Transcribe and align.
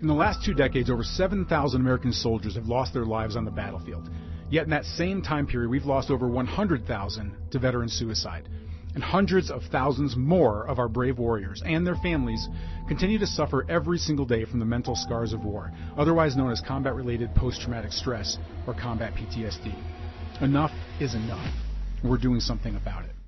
In 0.00 0.06
the 0.06 0.14
last 0.14 0.42
two 0.42 0.54
decades, 0.54 0.88
over 0.88 1.04
7,000 1.04 1.78
American 1.78 2.12
soldiers 2.12 2.54
have 2.54 2.64
lost 2.64 2.94
their 2.94 3.04
lives 3.04 3.36
on 3.36 3.44
the 3.44 3.50
battlefield. 3.50 4.08
Yet 4.48 4.64
in 4.64 4.70
that 4.70 4.86
same 4.86 5.20
time 5.20 5.46
period, 5.46 5.68
we've 5.68 5.84
lost 5.84 6.10
over 6.10 6.26
100,000 6.26 7.36
to 7.50 7.58
veteran 7.58 7.88
suicide. 7.90 8.48
And 8.94 9.04
hundreds 9.04 9.50
of 9.50 9.62
thousands 9.70 10.16
more 10.16 10.66
of 10.66 10.78
our 10.78 10.88
brave 10.88 11.18
warriors 11.18 11.62
and 11.66 11.86
their 11.86 11.96
families 11.96 12.48
continue 12.88 13.18
to 13.18 13.26
suffer 13.26 13.66
every 13.68 13.98
single 13.98 14.24
day 14.24 14.46
from 14.46 14.58
the 14.58 14.64
mental 14.64 14.96
scars 14.96 15.34
of 15.34 15.44
war, 15.44 15.70
otherwise 15.98 16.34
known 16.34 16.50
as 16.50 16.62
combat 16.66 16.94
related 16.94 17.34
post 17.34 17.60
traumatic 17.60 17.92
stress 17.92 18.38
or 18.66 18.72
combat 18.74 19.12
PTSD. 19.14 19.72
Enough 20.40 20.72
is 20.98 21.14
enough. 21.14 21.54
We're 22.02 22.16
doing 22.16 22.40
something 22.40 22.74
about 22.74 23.04
it. 23.04 23.19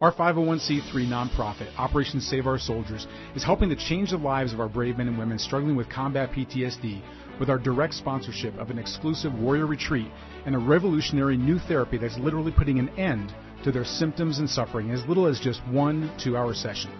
Our 0.00 0.14
501c3 0.14 0.92
nonprofit, 1.08 1.68
Operation 1.76 2.22
Save 2.22 2.46
Our 2.46 2.58
Soldiers, 2.58 3.06
is 3.34 3.44
helping 3.44 3.68
to 3.68 3.76
change 3.76 4.12
the 4.12 4.16
lives 4.16 4.54
of 4.54 4.58
our 4.58 4.68
brave 4.68 4.96
men 4.96 5.08
and 5.08 5.18
women 5.18 5.38
struggling 5.38 5.76
with 5.76 5.90
combat 5.90 6.32
PTSD 6.32 7.02
with 7.38 7.50
our 7.50 7.58
direct 7.58 7.92
sponsorship 7.92 8.56
of 8.56 8.70
an 8.70 8.78
exclusive 8.78 9.34
warrior 9.34 9.66
retreat 9.66 10.10
and 10.46 10.54
a 10.54 10.58
revolutionary 10.58 11.36
new 11.36 11.58
therapy 11.58 11.98
that's 11.98 12.16
literally 12.16 12.50
putting 12.50 12.78
an 12.78 12.88
end 12.98 13.34
to 13.62 13.70
their 13.70 13.84
symptoms 13.84 14.38
and 14.38 14.48
suffering 14.48 14.88
in 14.88 14.94
as 14.94 15.04
little 15.04 15.26
as 15.26 15.38
just 15.38 15.60
one 15.66 16.10
two 16.16 16.34
hour 16.34 16.54
session 16.54 16.90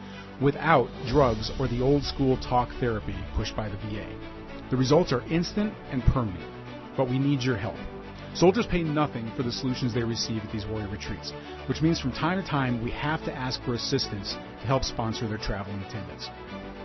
without 0.42 0.90
drugs 1.06 1.50
or 1.58 1.68
the 1.68 1.80
old 1.80 2.04
school 2.04 2.36
talk 2.36 2.68
therapy 2.80 3.16
pushed 3.34 3.56
by 3.56 3.66
the 3.70 3.76
VA. 3.78 4.06
The 4.68 4.76
results 4.76 5.10
are 5.10 5.26
instant 5.32 5.72
and 5.90 6.02
permanent, 6.02 6.44
but 6.98 7.08
we 7.08 7.18
need 7.18 7.40
your 7.40 7.56
help. 7.56 7.78
Soldiers 8.34 8.66
pay 8.66 8.84
nothing 8.84 9.30
for 9.36 9.42
the 9.42 9.50
solutions 9.50 9.92
they 9.92 10.04
receive 10.04 10.44
at 10.44 10.52
these 10.52 10.64
warrior 10.64 10.88
retreats, 10.88 11.32
which 11.66 11.82
means 11.82 11.98
from 11.98 12.12
time 12.12 12.40
to 12.40 12.48
time 12.48 12.82
we 12.82 12.90
have 12.92 13.24
to 13.24 13.34
ask 13.34 13.60
for 13.64 13.74
assistance 13.74 14.34
to 14.60 14.66
help 14.66 14.84
sponsor 14.84 15.26
their 15.26 15.38
travel 15.38 15.72
and 15.72 15.84
attendance. 15.84 16.30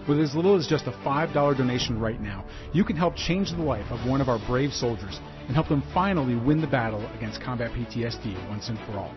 With 0.08 0.20
as 0.20 0.36
little 0.36 0.56
as 0.56 0.68
just 0.68 0.88
a 0.88 0.92
$5 0.92 1.34
donation 1.58 2.00
right 2.00 2.20
now, 2.20 2.46
you 2.74 2.84
can 2.84 2.96
help 2.96 3.16
change 3.16 3.52
the 3.52 3.62
life 3.62 3.90
of 3.92 4.08
one 4.10 4.22
of 4.22 4.30
our 4.30 4.40
brave 4.48 4.74
soldiers 4.74 5.20
and 5.46 5.56
help 5.56 5.70
them 5.70 5.84
finally 5.94 6.36
win 6.36 6.62
the 6.62 6.68
battle 6.68 7.06
against 7.16 7.42
combat 7.42 7.72
PTSD 7.72 8.50
once 8.50 8.70
and 8.70 8.80
for 8.80 8.94
all. 8.94 9.14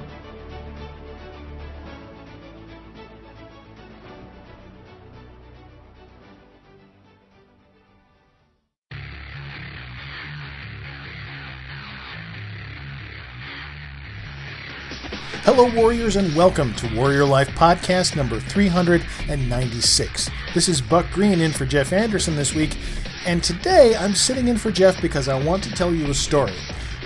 Hello, 15.46 15.72
Warriors, 15.72 16.16
and 16.16 16.34
welcome 16.34 16.74
to 16.74 16.92
Warrior 16.96 17.24
Life 17.24 17.50
Podcast 17.50 18.16
number 18.16 18.40
396. 18.40 20.28
This 20.54 20.68
is 20.68 20.80
Buck 20.80 21.06
Green 21.12 21.40
in 21.40 21.52
for 21.52 21.64
Jeff 21.64 21.92
Anderson 21.92 22.34
this 22.34 22.52
week, 22.52 22.76
and 23.24 23.44
today 23.44 23.94
I'm 23.94 24.16
sitting 24.16 24.48
in 24.48 24.58
for 24.58 24.72
Jeff 24.72 25.00
because 25.00 25.28
I 25.28 25.40
want 25.40 25.62
to 25.62 25.70
tell 25.70 25.94
you 25.94 26.10
a 26.10 26.14
story. 26.14 26.56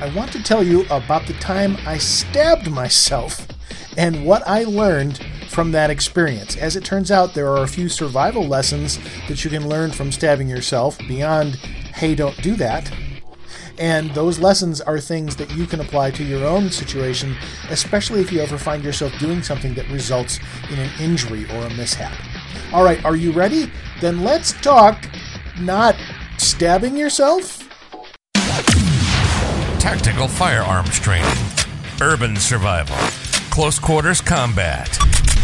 I 0.00 0.08
want 0.14 0.32
to 0.32 0.42
tell 0.42 0.62
you 0.62 0.86
about 0.88 1.26
the 1.26 1.34
time 1.34 1.76
I 1.84 1.98
stabbed 1.98 2.70
myself 2.70 3.46
and 3.98 4.24
what 4.24 4.42
I 4.48 4.64
learned 4.64 5.22
from 5.50 5.72
that 5.72 5.90
experience. 5.90 6.56
As 6.56 6.76
it 6.76 6.84
turns 6.84 7.10
out, 7.10 7.34
there 7.34 7.50
are 7.50 7.64
a 7.64 7.68
few 7.68 7.90
survival 7.90 8.46
lessons 8.46 8.98
that 9.28 9.44
you 9.44 9.50
can 9.50 9.68
learn 9.68 9.90
from 9.90 10.10
stabbing 10.10 10.48
yourself 10.48 10.96
beyond, 11.00 11.56
hey, 11.56 12.14
don't 12.14 12.40
do 12.40 12.56
that. 12.56 12.90
And 13.80 14.10
those 14.10 14.38
lessons 14.38 14.82
are 14.82 15.00
things 15.00 15.34
that 15.36 15.50
you 15.56 15.66
can 15.66 15.80
apply 15.80 16.10
to 16.12 16.22
your 16.22 16.46
own 16.46 16.70
situation, 16.70 17.34
especially 17.70 18.20
if 18.20 18.30
you 18.30 18.40
ever 18.40 18.58
find 18.58 18.84
yourself 18.84 19.18
doing 19.18 19.42
something 19.42 19.72
that 19.74 19.88
results 19.88 20.38
in 20.70 20.78
an 20.78 20.90
injury 21.00 21.46
or 21.46 21.64
a 21.64 21.70
mishap. 21.70 22.12
All 22.74 22.84
right, 22.84 23.02
are 23.06 23.16
you 23.16 23.32
ready? 23.32 23.72
Then 24.02 24.22
let's 24.22 24.52
talk 24.60 25.08
not 25.58 25.96
stabbing 26.36 26.94
yourself. 26.94 27.66
Tactical 29.78 30.28
firearms 30.28 31.00
training, 31.00 31.26
urban 32.02 32.36
survival, 32.36 32.96
close 33.50 33.78
quarters 33.78 34.20
combat. 34.20 34.98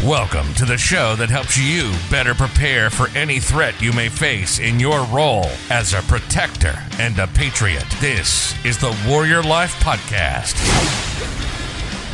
Welcome 0.04 0.52
to 0.56 0.66
the 0.66 0.76
show 0.76 1.16
that 1.16 1.30
helps 1.30 1.56
you 1.56 1.90
better 2.10 2.34
prepare 2.34 2.90
for 2.90 3.08
any 3.16 3.40
threat 3.40 3.80
you 3.80 3.94
may 3.94 4.10
face 4.10 4.58
in 4.58 4.78
your 4.78 5.02
role 5.06 5.46
as 5.70 5.94
a 5.94 6.02
protector 6.02 6.74
and 6.98 7.18
a 7.18 7.26
patriot. 7.28 7.86
This 7.98 8.54
is 8.62 8.76
the 8.76 8.94
Warrior 9.08 9.42
Life 9.42 9.72
Podcast. 9.80 10.60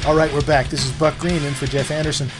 All 0.06 0.14
right, 0.14 0.32
we're 0.32 0.42
back. 0.42 0.68
This 0.68 0.86
is 0.86 0.92
Buck 0.92 1.18
Green 1.18 1.42
in 1.42 1.54
for 1.54 1.66
Jeff 1.66 1.90
Anderson. 1.90 2.30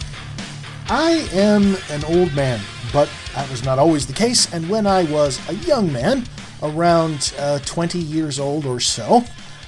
I 0.86 1.28
am 1.32 1.76
an 1.91 2.04
old 2.04 2.32
man, 2.36 2.60
but 2.92 3.10
that 3.34 3.50
was 3.50 3.64
not 3.64 3.80
always 3.80 4.06
the 4.06 4.12
case. 4.12 4.54
And 4.54 4.70
when 4.70 4.86
I 4.86 5.03
was 5.04 5.41
a 5.48 5.54
young 5.54 5.92
man, 5.92 6.24
around 6.62 7.34
uh, 7.36 7.59
20 7.59 7.98
years 7.98 8.38
old 8.38 8.64
or 8.64 8.78
so, 8.78 9.24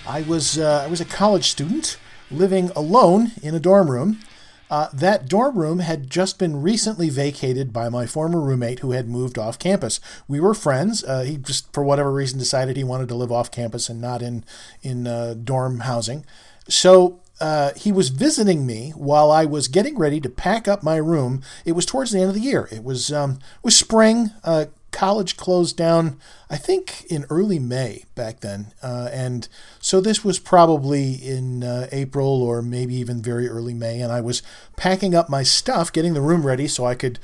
I 0.07 0.23
was 0.23 0.57
uh, 0.57 0.85
I 0.85 0.87
was 0.87 1.01
a 1.01 1.05
college 1.05 1.49
student 1.49 1.99
living 2.31 2.71
alone 2.77 3.33
in 3.43 3.57
a 3.57 3.61
dorm 3.61 3.91
room. 3.91 4.21
Uh, 4.75 4.89
that 4.93 5.29
dorm 5.29 5.57
room 5.57 5.79
had 5.79 6.11
just 6.11 6.37
been 6.37 6.61
recently 6.61 7.09
vacated 7.09 7.73
by 7.73 7.89
my 7.89 8.07
former 8.07 8.41
roommate 8.41 8.81
who 8.81 8.91
had 8.91 9.09
moved 9.09 9.39
off 9.39 9.57
campus. 9.57 10.01
We 10.27 10.41
were 10.41 10.53
friends. 10.53 11.05
Uh, 11.05 11.23
he 11.23 11.37
just, 11.37 11.73
for 11.73 11.85
whatever 11.85 12.11
reason, 12.11 12.41
decided 12.41 12.77
he 12.77 12.83
wanted 12.83 13.07
to 13.11 13.15
live 13.15 13.31
off 13.31 13.53
campus 13.53 13.89
and 13.89 14.01
not 14.01 14.21
in 14.21 14.45
in 14.83 15.07
uh, 15.07 15.35
dorm 15.35 15.79
housing. 15.79 16.27
So 16.69 17.21
uh, 17.41 17.71
he 17.77 17.93
was 17.93 18.09
visiting 18.09 18.67
me 18.67 18.91
while 18.97 19.31
I 19.31 19.45
was 19.45 19.69
getting 19.69 19.97
ready 19.97 20.21
to 20.21 20.29
pack 20.29 20.67
up 20.67 20.83
my 20.83 20.97
room. 20.97 21.43
It 21.65 21.77
was 21.77 21.87
towards 21.87 22.11
the 22.11 22.19
end 22.19 22.31
of 22.31 22.35
the 22.35 22.41
year. 22.41 22.69
It 22.73 22.83
was 22.83 23.13
um, 23.13 23.35
it 23.35 23.63
was 23.63 23.79
spring. 23.79 24.33
Uh, 24.43 24.65
college 24.95 25.37
closed 25.37 25.77
down, 25.77 26.19
I 26.49 26.57
think, 26.57 27.05
in 27.11 27.27
early 27.29 27.59
May 27.59 28.05
back 28.15 28.41
then. 28.41 28.73
Uh, 28.83 29.11
and 29.13 29.49
so 29.81 30.01
this 30.01 30.25
was 30.25 30.39
probably 30.39 31.15
in 31.15 31.65
uh, 31.65 31.89
April 31.93 32.43
or 32.43 32.63
maybe 32.63 32.95
even 32.95 33.21
very 33.21 33.49
early 33.49 33.75
May. 33.75 34.01
And 34.01 34.13
I 34.13 34.21
was 34.21 34.43
packing 34.77 35.15
up 35.15 35.29
my 35.29 35.43
stuff, 35.43 35.93
getting 35.93 36.15
the 36.15 36.21
room 36.21 36.47
ready 36.47 36.69
so 36.69 36.87
I 36.87 36.95
could 36.95 37.19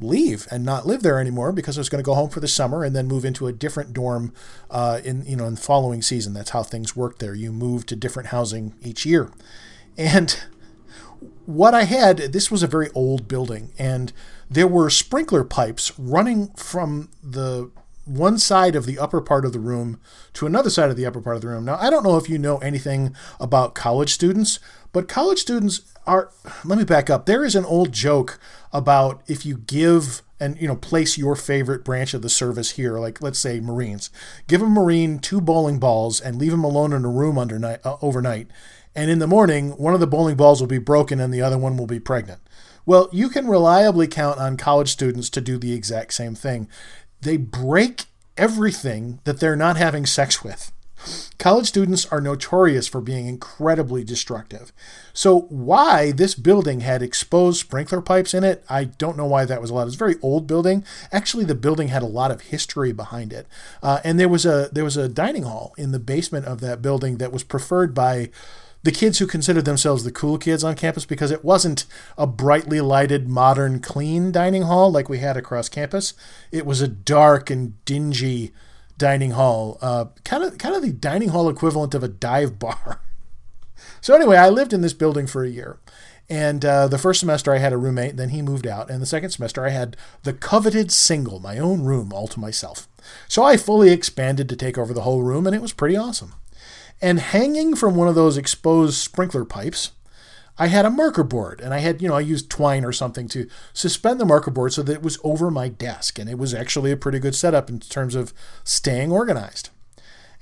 leave 0.00 0.46
and 0.50 0.64
not 0.64 0.86
live 0.86 1.02
there 1.02 1.18
anymore 1.18 1.52
because 1.52 1.78
I 1.78 1.80
was 1.80 1.88
going 1.88 2.02
to 2.02 2.06
go 2.06 2.14
home 2.14 2.30
for 2.30 2.40
the 2.40 2.48
summer 2.48 2.84
and 2.84 2.94
then 2.94 3.06
move 3.06 3.24
into 3.24 3.46
a 3.46 3.52
different 3.52 3.92
dorm 3.92 4.32
uh, 4.70 5.00
in 5.04 5.24
you 5.24 5.36
know 5.36 5.46
in 5.46 5.54
the 5.54 5.60
following 5.60 6.02
season. 6.02 6.34
That's 6.34 6.50
how 6.50 6.62
things 6.62 6.94
work 6.94 7.18
there. 7.18 7.34
You 7.34 7.52
move 7.52 7.86
to 7.86 7.96
different 7.96 8.28
housing 8.28 8.74
each 8.82 9.06
year, 9.06 9.30
and 9.96 10.38
what 11.46 11.74
I 11.74 11.84
had 11.84 12.18
this 12.18 12.50
was 12.50 12.62
a 12.62 12.66
very 12.66 12.90
old 12.94 13.28
building 13.28 13.70
and 13.78 14.12
there 14.54 14.68
were 14.68 14.90
sprinkler 14.90 15.44
pipes 15.44 15.92
running 15.98 16.48
from 16.54 17.10
the 17.22 17.70
one 18.04 18.38
side 18.38 18.76
of 18.76 18.86
the 18.86 18.98
upper 18.98 19.20
part 19.20 19.44
of 19.44 19.52
the 19.52 19.58
room 19.58 19.98
to 20.34 20.46
another 20.46 20.70
side 20.70 20.90
of 20.90 20.96
the 20.96 21.06
upper 21.06 21.20
part 21.20 21.36
of 21.36 21.42
the 21.42 21.48
room. 21.48 21.64
Now, 21.64 21.76
I 21.80 21.90
don't 21.90 22.04
know 22.04 22.16
if 22.16 22.28
you 22.28 22.38
know 22.38 22.58
anything 22.58 23.14
about 23.40 23.74
college 23.74 24.12
students, 24.12 24.60
but 24.92 25.08
college 25.08 25.38
students 25.38 25.80
are, 26.06 26.30
let 26.64 26.78
me 26.78 26.84
back 26.84 27.08
up. 27.08 27.26
There 27.26 27.44
is 27.44 27.54
an 27.54 27.64
old 27.64 27.92
joke 27.92 28.38
about 28.72 29.22
if 29.26 29.46
you 29.46 29.56
give 29.56 30.22
and 30.40 30.60
you 30.60 30.66
know 30.66 30.76
place 30.76 31.16
your 31.16 31.36
favorite 31.36 31.84
branch 31.84 32.12
of 32.12 32.20
the 32.20 32.28
service 32.28 32.72
here 32.72 32.98
like 32.98 33.22
let's 33.22 33.38
say 33.38 33.60
marines 33.60 34.10
give 34.48 34.60
a 34.60 34.66
marine 34.66 35.20
two 35.20 35.40
bowling 35.40 35.78
balls 35.78 36.20
and 36.20 36.36
leave 36.36 36.52
him 36.52 36.64
alone 36.64 36.92
in 36.92 37.04
a 37.04 37.08
room 37.08 37.38
uh, 37.38 37.76
overnight 38.02 38.48
and 38.96 39.12
in 39.12 39.20
the 39.20 39.28
morning 39.28 39.70
one 39.78 39.94
of 39.94 40.00
the 40.00 40.08
bowling 40.08 40.34
balls 40.34 40.60
will 40.60 40.66
be 40.66 40.76
broken 40.76 41.20
and 41.20 41.32
the 41.32 41.40
other 41.40 41.56
one 41.56 41.76
will 41.76 41.86
be 41.86 42.00
pregnant 42.00 42.40
well, 42.86 43.08
you 43.12 43.28
can 43.28 43.48
reliably 43.48 44.06
count 44.06 44.38
on 44.38 44.56
college 44.56 44.90
students 44.90 45.30
to 45.30 45.40
do 45.40 45.58
the 45.58 45.72
exact 45.72 46.14
same 46.14 46.34
thing. 46.34 46.68
They 47.20 47.36
break 47.36 48.04
everything 48.36 49.20
that 49.24 49.40
they're 49.40 49.56
not 49.56 49.76
having 49.76 50.06
sex 50.06 50.42
with. 50.42 50.72
College 51.38 51.66
students 51.66 52.06
are 52.06 52.20
notorious 52.20 52.86
for 52.86 53.00
being 53.00 53.26
incredibly 53.26 54.04
destructive. 54.04 54.72
So, 55.12 55.42
why 55.50 56.12
this 56.12 56.34
building 56.34 56.80
had 56.80 57.02
exposed 57.02 57.60
sprinkler 57.60 58.00
pipes 58.00 58.32
in 58.32 58.42
it, 58.42 58.64
I 58.70 58.84
don't 58.84 59.16
know 59.16 59.26
why 59.26 59.44
that 59.44 59.60
was 59.60 59.70
allowed. 59.70 59.88
It's 59.88 59.96
a 59.96 59.98
very 59.98 60.16
old 60.22 60.46
building. 60.46 60.84
Actually, 61.12 61.44
the 61.44 61.54
building 61.54 61.88
had 61.88 62.02
a 62.02 62.06
lot 62.06 62.30
of 62.30 62.42
history 62.42 62.92
behind 62.92 63.32
it, 63.32 63.46
uh, 63.82 64.00
and 64.02 64.18
there 64.18 64.28
was 64.28 64.46
a 64.46 64.70
there 64.72 64.84
was 64.84 64.96
a 64.96 65.08
dining 65.08 65.42
hall 65.42 65.74
in 65.76 65.92
the 65.92 65.98
basement 65.98 66.46
of 66.46 66.60
that 66.60 66.80
building 66.80 67.18
that 67.18 67.32
was 67.32 67.44
preferred 67.44 67.94
by 67.94 68.30
the 68.84 68.92
kids 68.92 69.18
who 69.18 69.26
considered 69.26 69.64
themselves 69.64 70.04
the 70.04 70.12
cool 70.12 70.36
kids 70.36 70.62
on 70.62 70.76
campus 70.76 71.06
because 71.06 71.30
it 71.30 71.42
wasn't 71.42 71.86
a 72.18 72.26
brightly 72.26 72.82
lighted, 72.82 73.28
modern, 73.28 73.80
clean 73.80 74.30
dining 74.30 74.62
hall 74.62 74.92
like 74.92 75.08
we 75.08 75.18
had 75.18 75.38
across 75.38 75.70
campus. 75.70 76.12
It 76.52 76.66
was 76.66 76.82
a 76.82 76.88
dark 76.88 77.48
and 77.48 77.82
dingy 77.86 78.52
dining 78.98 79.32
hall, 79.32 79.78
uh, 79.80 80.06
kind 80.24 80.44
of 80.44 80.58
kind 80.58 80.76
of 80.76 80.82
the 80.82 80.92
dining 80.92 81.30
hall 81.30 81.48
equivalent 81.48 81.94
of 81.94 82.02
a 82.02 82.08
dive 82.08 82.58
bar. 82.58 83.00
so 84.02 84.14
anyway, 84.14 84.36
I 84.36 84.50
lived 84.50 84.74
in 84.74 84.82
this 84.82 84.92
building 84.92 85.26
for 85.26 85.42
a 85.42 85.48
year, 85.48 85.78
And 86.28 86.62
uh, 86.62 86.86
the 86.86 86.98
first 86.98 87.20
semester 87.20 87.54
I 87.54 87.58
had 87.58 87.72
a 87.72 87.78
roommate, 87.78 88.16
then 88.16 88.28
he 88.28 88.42
moved 88.42 88.66
out. 88.66 88.90
And 88.90 89.00
the 89.00 89.06
second 89.06 89.30
semester 89.30 89.64
I 89.64 89.70
had 89.70 89.96
the 90.24 90.34
coveted 90.34 90.92
single, 90.92 91.40
my 91.40 91.58
own 91.58 91.84
room 91.84 92.12
all 92.12 92.28
to 92.28 92.40
myself. 92.40 92.86
So 93.28 93.42
I 93.42 93.56
fully 93.56 93.90
expanded 93.90 94.48
to 94.50 94.56
take 94.56 94.76
over 94.76 94.92
the 94.92 95.02
whole 95.02 95.22
room, 95.22 95.46
and 95.46 95.56
it 95.56 95.62
was 95.62 95.72
pretty 95.72 95.96
awesome. 95.96 96.34
And 97.02 97.20
hanging 97.20 97.76
from 97.76 97.96
one 97.96 98.08
of 98.08 98.14
those 98.14 98.36
exposed 98.36 98.94
sprinkler 98.94 99.44
pipes, 99.44 99.92
I 100.56 100.68
had 100.68 100.84
a 100.84 100.90
marker 100.90 101.24
board, 101.24 101.60
and 101.60 101.74
I 101.74 101.78
had, 101.78 102.00
you 102.00 102.08
know, 102.08 102.14
I 102.14 102.20
used 102.20 102.48
twine 102.48 102.84
or 102.84 102.92
something 102.92 103.26
to 103.28 103.48
suspend 103.72 104.20
the 104.20 104.24
marker 104.24 104.52
board 104.52 104.72
so 104.72 104.82
that 104.82 104.92
it 104.92 105.02
was 105.02 105.18
over 105.24 105.50
my 105.50 105.68
desk. 105.68 106.18
And 106.18 106.30
it 106.30 106.38
was 106.38 106.54
actually 106.54 106.92
a 106.92 106.96
pretty 106.96 107.18
good 107.18 107.34
setup 107.34 107.68
in 107.68 107.80
terms 107.80 108.14
of 108.14 108.32
staying 108.62 109.10
organized. 109.10 109.70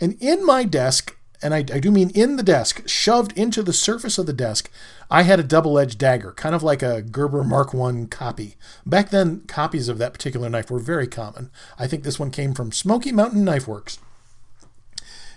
And 0.01 0.17
in 0.21 0.45
my 0.45 0.65
desk, 0.65 1.17
and 1.43 1.55
I, 1.55 1.59
I, 1.59 1.81
do 1.81 1.91
mean 1.91 2.11
in 2.11 2.37
the 2.37 2.43
desk, 2.43 2.87
shoved 2.87 3.37
into 3.37 3.63
the 3.63 3.73
surface 3.73 4.19
of 4.19 4.27
the 4.27 4.33
desk, 4.33 4.71
I 5.11 5.23
had 5.23 5.41
a 5.41 5.45
double 5.45 5.79
edged 5.79 5.99
dagger, 5.99 6.33
kind 6.33 6.55
of 6.55 6.63
like 6.63 6.83
a 6.83 7.03
Gerber 7.03 7.43
Mark 7.43 7.75
I 7.75 8.07
copy. 8.11 8.57
Back 8.87 9.11
then, 9.11 9.41
copies 9.49 9.89
of 9.89 9.99
that 9.99 10.13
particular 10.13 10.49
knife 10.49 10.71
were 10.71 10.79
very 10.79 11.09
common. 11.09 11.51
I 11.79 11.87
think 11.87 12.05
this 12.05 12.21
one 12.21 12.31
came 12.31 12.55
from 12.55 12.71
Smoky 12.71 13.13
Mountain 13.13 13.45
Knife 13.45 13.67
Works. 13.67 13.99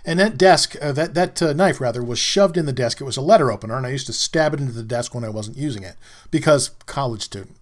And 0.06 0.20
that 0.20 0.38
desk, 0.38 0.76
uh, 0.80 0.92
that 0.92 1.14
that 1.14 1.42
uh, 1.42 1.52
knife 1.52 1.80
rather, 1.80 2.02
was 2.02 2.20
shoved 2.20 2.56
in 2.56 2.64
the 2.64 2.72
desk. 2.72 3.00
It 3.00 3.04
was 3.04 3.16
a 3.16 3.22
letter 3.22 3.50
opener, 3.50 3.76
and 3.76 3.84
I 3.84 3.90
used 3.90 4.06
to 4.06 4.12
stab 4.12 4.54
it 4.54 4.60
into 4.60 4.72
the 4.72 4.84
desk 4.84 5.14
when 5.14 5.24
I 5.24 5.28
wasn't 5.28 5.58
using 5.58 5.82
it 5.82 5.96
because 6.30 6.70
college 6.86 7.22
student. 7.22 7.56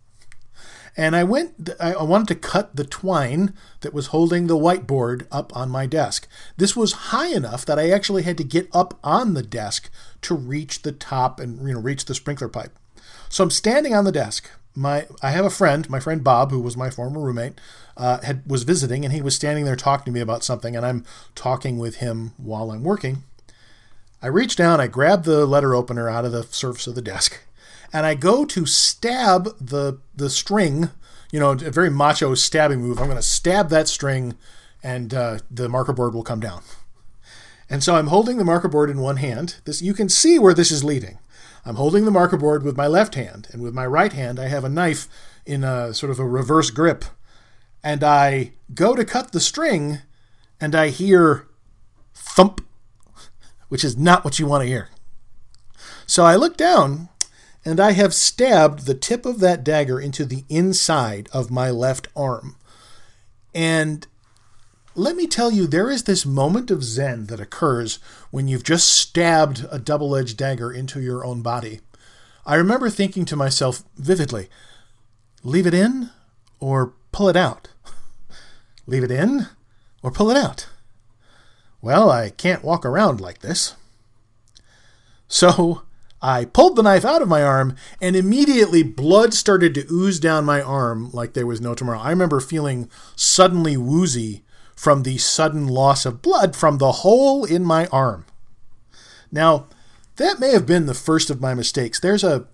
And 0.96 1.16
I 1.16 1.24
went, 1.24 1.70
I 1.80 2.00
wanted 2.02 2.28
to 2.28 2.34
cut 2.36 2.76
the 2.76 2.84
twine 2.84 3.52
that 3.80 3.94
was 3.94 4.08
holding 4.08 4.46
the 4.46 4.56
whiteboard 4.56 5.26
up 5.32 5.56
on 5.56 5.68
my 5.68 5.86
desk. 5.86 6.28
This 6.56 6.76
was 6.76 6.92
high 7.10 7.34
enough 7.34 7.66
that 7.66 7.80
I 7.80 7.90
actually 7.90 8.22
had 8.22 8.38
to 8.38 8.44
get 8.44 8.68
up 8.72 8.96
on 9.02 9.34
the 9.34 9.42
desk 9.42 9.90
to 10.22 10.36
reach 10.36 10.82
the 10.82 10.92
top 10.92 11.40
and 11.40 11.66
you 11.66 11.74
know 11.74 11.80
reach 11.80 12.04
the 12.04 12.14
sprinkler 12.14 12.48
pipe. 12.48 12.78
So 13.28 13.42
I'm 13.42 13.50
standing 13.50 13.94
on 13.94 14.04
the 14.04 14.12
desk. 14.12 14.48
My 14.74 15.06
I 15.22 15.30
have 15.30 15.44
a 15.44 15.50
friend, 15.50 15.88
my 15.88 16.00
friend 16.00 16.24
Bob, 16.24 16.50
who 16.50 16.60
was 16.60 16.76
my 16.76 16.90
former 16.90 17.20
roommate, 17.20 17.54
uh, 17.96 18.20
had 18.22 18.42
was 18.46 18.64
visiting, 18.64 19.04
and 19.04 19.12
he 19.12 19.22
was 19.22 19.36
standing 19.36 19.64
there 19.64 19.76
talking 19.76 20.06
to 20.06 20.10
me 20.10 20.20
about 20.20 20.42
something, 20.42 20.74
and 20.74 20.84
I'm 20.84 21.04
talking 21.34 21.78
with 21.78 21.96
him 21.96 22.32
while 22.36 22.70
I'm 22.70 22.82
working. 22.82 23.22
I 24.20 24.28
reach 24.28 24.56
down, 24.56 24.80
I 24.80 24.86
grab 24.86 25.24
the 25.24 25.46
letter 25.46 25.74
opener 25.74 26.08
out 26.08 26.24
of 26.24 26.32
the 26.32 26.44
surface 26.44 26.86
of 26.86 26.94
the 26.94 27.02
desk, 27.02 27.40
and 27.92 28.04
I 28.04 28.14
go 28.14 28.44
to 28.46 28.66
stab 28.66 29.56
the 29.60 29.98
the 30.16 30.30
string, 30.30 30.90
you 31.30 31.38
know, 31.38 31.52
a 31.52 31.70
very 31.70 31.90
macho 31.90 32.34
stabbing 32.34 32.80
move. 32.80 32.98
I'm 32.98 33.06
going 33.06 33.16
to 33.16 33.22
stab 33.22 33.68
that 33.68 33.86
string, 33.86 34.34
and 34.82 35.14
uh, 35.14 35.38
the 35.50 35.68
marker 35.68 35.92
board 35.92 36.14
will 36.14 36.24
come 36.24 36.40
down. 36.40 36.62
And 37.70 37.82
so 37.82 37.96
I'm 37.96 38.08
holding 38.08 38.36
the 38.36 38.44
marker 38.44 38.68
board 38.68 38.90
in 38.90 38.98
one 38.98 39.16
hand. 39.18 39.56
This 39.64 39.82
you 39.82 39.94
can 39.94 40.08
see 40.08 40.38
where 40.38 40.54
this 40.54 40.70
is 40.70 40.84
leading. 40.84 41.18
I'm 41.64 41.76
holding 41.76 42.04
the 42.04 42.10
marker 42.10 42.36
board 42.36 42.62
with 42.62 42.76
my 42.76 42.86
left 42.86 43.14
hand, 43.14 43.48
and 43.52 43.62
with 43.62 43.74
my 43.74 43.86
right 43.86 44.12
hand 44.12 44.38
I 44.38 44.48
have 44.48 44.64
a 44.64 44.68
knife 44.68 45.08
in 45.46 45.64
a 45.64 45.94
sort 45.94 46.10
of 46.10 46.18
a 46.18 46.26
reverse 46.26 46.70
grip. 46.70 47.04
And 47.82 48.02
I 48.02 48.52
go 48.74 48.94
to 48.94 49.04
cut 49.04 49.32
the 49.32 49.40
string, 49.40 49.98
and 50.60 50.74
I 50.74 50.88
hear 50.88 51.46
thump, 52.14 52.60
which 53.68 53.84
is 53.84 53.96
not 53.96 54.24
what 54.24 54.38
you 54.38 54.46
want 54.46 54.62
to 54.62 54.68
hear. 54.68 54.88
So 56.06 56.24
I 56.24 56.36
look 56.36 56.56
down 56.56 57.08
and 57.64 57.80
I 57.80 57.92
have 57.92 58.12
stabbed 58.12 58.86
the 58.86 58.94
tip 58.94 59.24
of 59.24 59.40
that 59.40 59.64
dagger 59.64 59.98
into 59.98 60.24
the 60.24 60.44
inside 60.48 61.28
of 61.32 61.50
my 61.50 61.70
left 61.70 62.08
arm. 62.14 62.56
And 63.54 64.06
let 64.94 65.16
me 65.16 65.26
tell 65.26 65.50
you, 65.50 65.66
there 65.66 65.90
is 65.90 66.04
this 66.04 66.24
moment 66.24 66.70
of 66.70 66.84
zen 66.84 67.26
that 67.26 67.40
occurs 67.40 67.98
when 68.30 68.48
you've 68.48 68.62
just 68.64 68.88
stabbed 68.88 69.66
a 69.70 69.78
double 69.78 70.14
edged 70.14 70.36
dagger 70.36 70.72
into 70.72 71.00
your 71.00 71.24
own 71.24 71.42
body. 71.42 71.80
I 72.46 72.54
remember 72.54 72.90
thinking 72.90 73.24
to 73.26 73.36
myself 73.36 73.82
vividly, 73.96 74.48
leave 75.42 75.66
it 75.66 75.74
in 75.74 76.10
or 76.60 76.92
pull 77.10 77.28
it 77.28 77.36
out? 77.36 77.68
leave 78.86 79.02
it 79.02 79.10
in 79.10 79.48
or 80.02 80.10
pull 80.10 80.30
it 80.30 80.36
out? 80.36 80.68
Well, 81.80 82.10
I 82.10 82.30
can't 82.30 82.64
walk 82.64 82.86
around 82.86 83.20
like 83.20 83.40
this. 83.40 83.74
So 85.26 85.82
I 86.22 86.44
pulled 86.44 86.76
the 86.76 86.82
knife 86.82 87.04
out 87.04 87.20
of 87.20 87.28
my 87.28 87.42
arm, 87.42 87.76
and 88.00 88.16
immediately 88.16 88.82
blood 88.82 89.34
started 89.34 89.74
to 89.74 89.86
ooze 89.90 90.18
down 90.18 90.44
my 90.44 90.62
arm 90.62 91.10
like 91.12 91.34
there 91.34 91.46
was 91.46 91.60
no 91.60 91.74
tomorrow. 91.74 91.98
I 91.98 92.10
remember 92.10 92.40
feeling 92.40 92.88
suddenly 93.16 93.76
woozy 93.76 94.42
from 94.74 95.02
the 95.02 95.18
sudden 95.18 95.66
loss 95.66 96.04
of 96.04 96.22
blood 96.22 96.56
from 96.56 96.78
the 96.78 96.92
hole 96.92 97.44
in 97.44 97.64
my 97.64 97.86
arm. 97.86 98.26
Now, 99.30 99.66
that 100.16 100.38
may 100.38 100.52
have 100.52 100.66
been 100.66 100.86
the 100.86 100.94
first 100.94 101.30
of 101.30 101.40
my 101.40 101.54
mistakes. 101.54 101.98
There's 101.98 102.24
a 102.24 102.46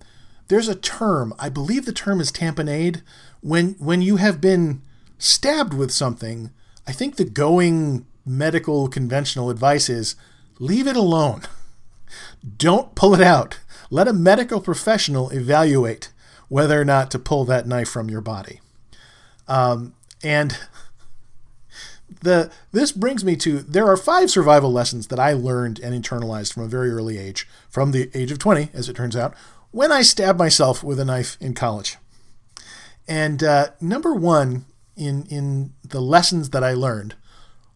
there's 0.47 0.67
a 0.67 0.75
term, 0.75 1.33
I 1.39 1.47
believe 1.47 1.85
the 1.85 1.93
term 1.93 2.19
is 2.19 2.31
tamponade, 2.31 3.01
when 3.41 3.73
when 3.79 4.01
you 4.01 4.17
have 4.17 4.41
been 4.41 4.81
stabbed 5.17 5.73
with 5.73 5.91
something, 5.91 6.51
I 6.87 6.91
think 6.91 7.15
the 7.15 7.25
going 7.25 8.05
medical 8.25 8.87
conventional 8.87 9.49
advice 9.49 9.89
is 9.89 10.15
leave 10.59 10.87
it 10.87 10.95
alone. 10.95 11.43
Don't 12.57 12.95
pull 12.95 13.13
it 13.13 13.21
out. 13.21 13.59
Let 13.89 14.07
a 14.07 14.13
medical 14.13 14.61
professional 14.61 15.29
evaluate 15.29 16.09
whether 16.49 16.79
or 16.79 16.85
not 16.85 17.11
to 17.11 17.19
pull 17.19 17.45
that 17.45 17.67
knife 17.67 17.89
from 17.89 18.09
your 18.09 18.21
body. 18.21 18.59
Um, 19.47 19.93
and 20.23 20.57
the 22.21 22.51
this 22.71 22.91
brings 22.91 23.23
me 23.23 23.35
to 23.37 23.59
there 23.59 23.87
are 23.87 23.97
five 23.97 24.29
survival 24.29 24.71
lessons 24.71 25.07
that 25.07 25.19
I 25.19 25.33
learned 25.33 25.79
and 25.79 25.93
internalized 25.93 26.53
from 26.53 26.63
a 26.63 26.67
very 26.67 26.91
early 26.91 27.17
age, 27.17 27.47
from 27.69 27.91
the 27.91 28.09
age 28.13 28.31
of 28.31 28.39
20, 28.39 28.69
as 28.73 28.89
it 28.89 28.95
turns 28.95 29.15
out, 29.15 29.33
when 29.71 29.91
I 29.91 30.01
stabbed 30.01 30.37
myself 30.37 30.83
with 30.83 30.99
a 30.99 31.05
knife 31.05 31.37
in 31.39 31.53
college. 31.53 31.97
And 33.07 33.43
uh, 33.43 33.69
number 33.79 34.13
one 34.13 34.65
in 34.95 35.25
in 35.27 35.73
the 35.87 36.01
lessons 36.01 36.49
that 36.51 36.63
I 36.63 36.73
learned 36.73 37.15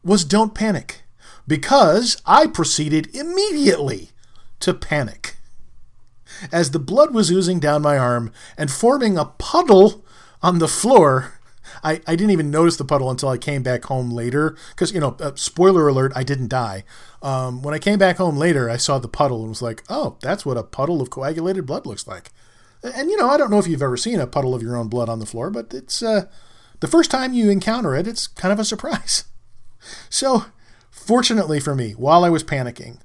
was 0.04 0.26
don't 0.26 0.54
panic, 0.54 1.04
because 1.48 2.22
I 2.26 2.48
proceeded 2.48 3.16
immediately 3.16 4.12
to 4.60 4.74
panic. 4.74 5.38
As 6.52 6.72
the 6.72 6.80
blood 6.80 7.14
was 7.14 7.32
oozing 7.32 7.60
down 7.60 7.82
my 7.82 7.98
arm 7.98 8.32
and 8.58 8.70
forming 8.70 9.18
a 9.18 9.26
puddle 9.26 10.04
on 10.42 10.60
the 10.60 10.68
floor, 10.68 11.35
I, 11.86 12.02
I 12.08 12.16
didn't 12.16 12.32
even 12.32 12.50
notice 12.50 12.78
the 12.78 12.84
puddle 12.84 13.12
until 13.12 13.30
I 13.30 13.38
came 13.38 13.62
back 13.62 13.86
home 13.86 14.10
later. 14.10 14.58
Because, 14.70 14.92
you 14.92 15.00
know, 15.00 15.16
uh, 15.20 15.34
spoiler 15.36 15.88
alert, 15.88 16.12
I 16.16 16.24
didn't 16.24 16.50
die. 16.50 16.84
Um, 17.22 17.62
when 17.62 17.76
I 17.76 17.80
came 17.80 18.00
back 18.00 18.18
home 18.18 18.36
later, 18.36 18.70
I 18.70 18.78
saw 18.78 18.98
the 18.98 19.08
puddle 19.08 19.42
and 19.42 19.50
was 19.50 19.62
like, 19.62 19.84
oh, 19.88 20.18
that's 20.22 20.46
what 20.46 20.58
a 20.58 20.64
puddle 20.64 21.00
of 21.00 21.12
coagulated 21.12 21.68
blood 21.68 21.86
looks 21.86 22.08
like. 22.08 22.32
And, 22.84 23.12
you 23.12 23.18
know, 23.18 23.30
I 23.30 23.38
don't 23.38 23.52
know 23.52 23.60
if 23.60 23.68
you've 23.68 23.84
ever 23.84 23.98
seen 23.98 24.20
a 24.20 24.28
puddle 24.28 24.56
of 24.56 24.64
your 24.64 24.76
own 24.76 24.88
blood 24.88 25.10
on 25.10 25.20
the 25.20 25.26
floor, 25.28 25.52
but 25.52 25.74
it's 25.74 26.02
uh, 26.02 26.26
the 26.80 26.88
first 26.88 27.12
time 27.12 27.34
you 27.34 27.52
encounter 27.52 27.96
it, 27.96 28.08
it's 28.08 28.28
kind 28.28 28.52
of 28.52 28.60
a 28.60 28.66
surprise. 28.66 29.26
So, 30.10 30.46
fortunately 30.90 31.60
for 31.60 31.76
me, 31.76 31.92
while 31.92 32.26
I 32.26 32.30
was 32.32 32.44
panicking, 32.44 32.98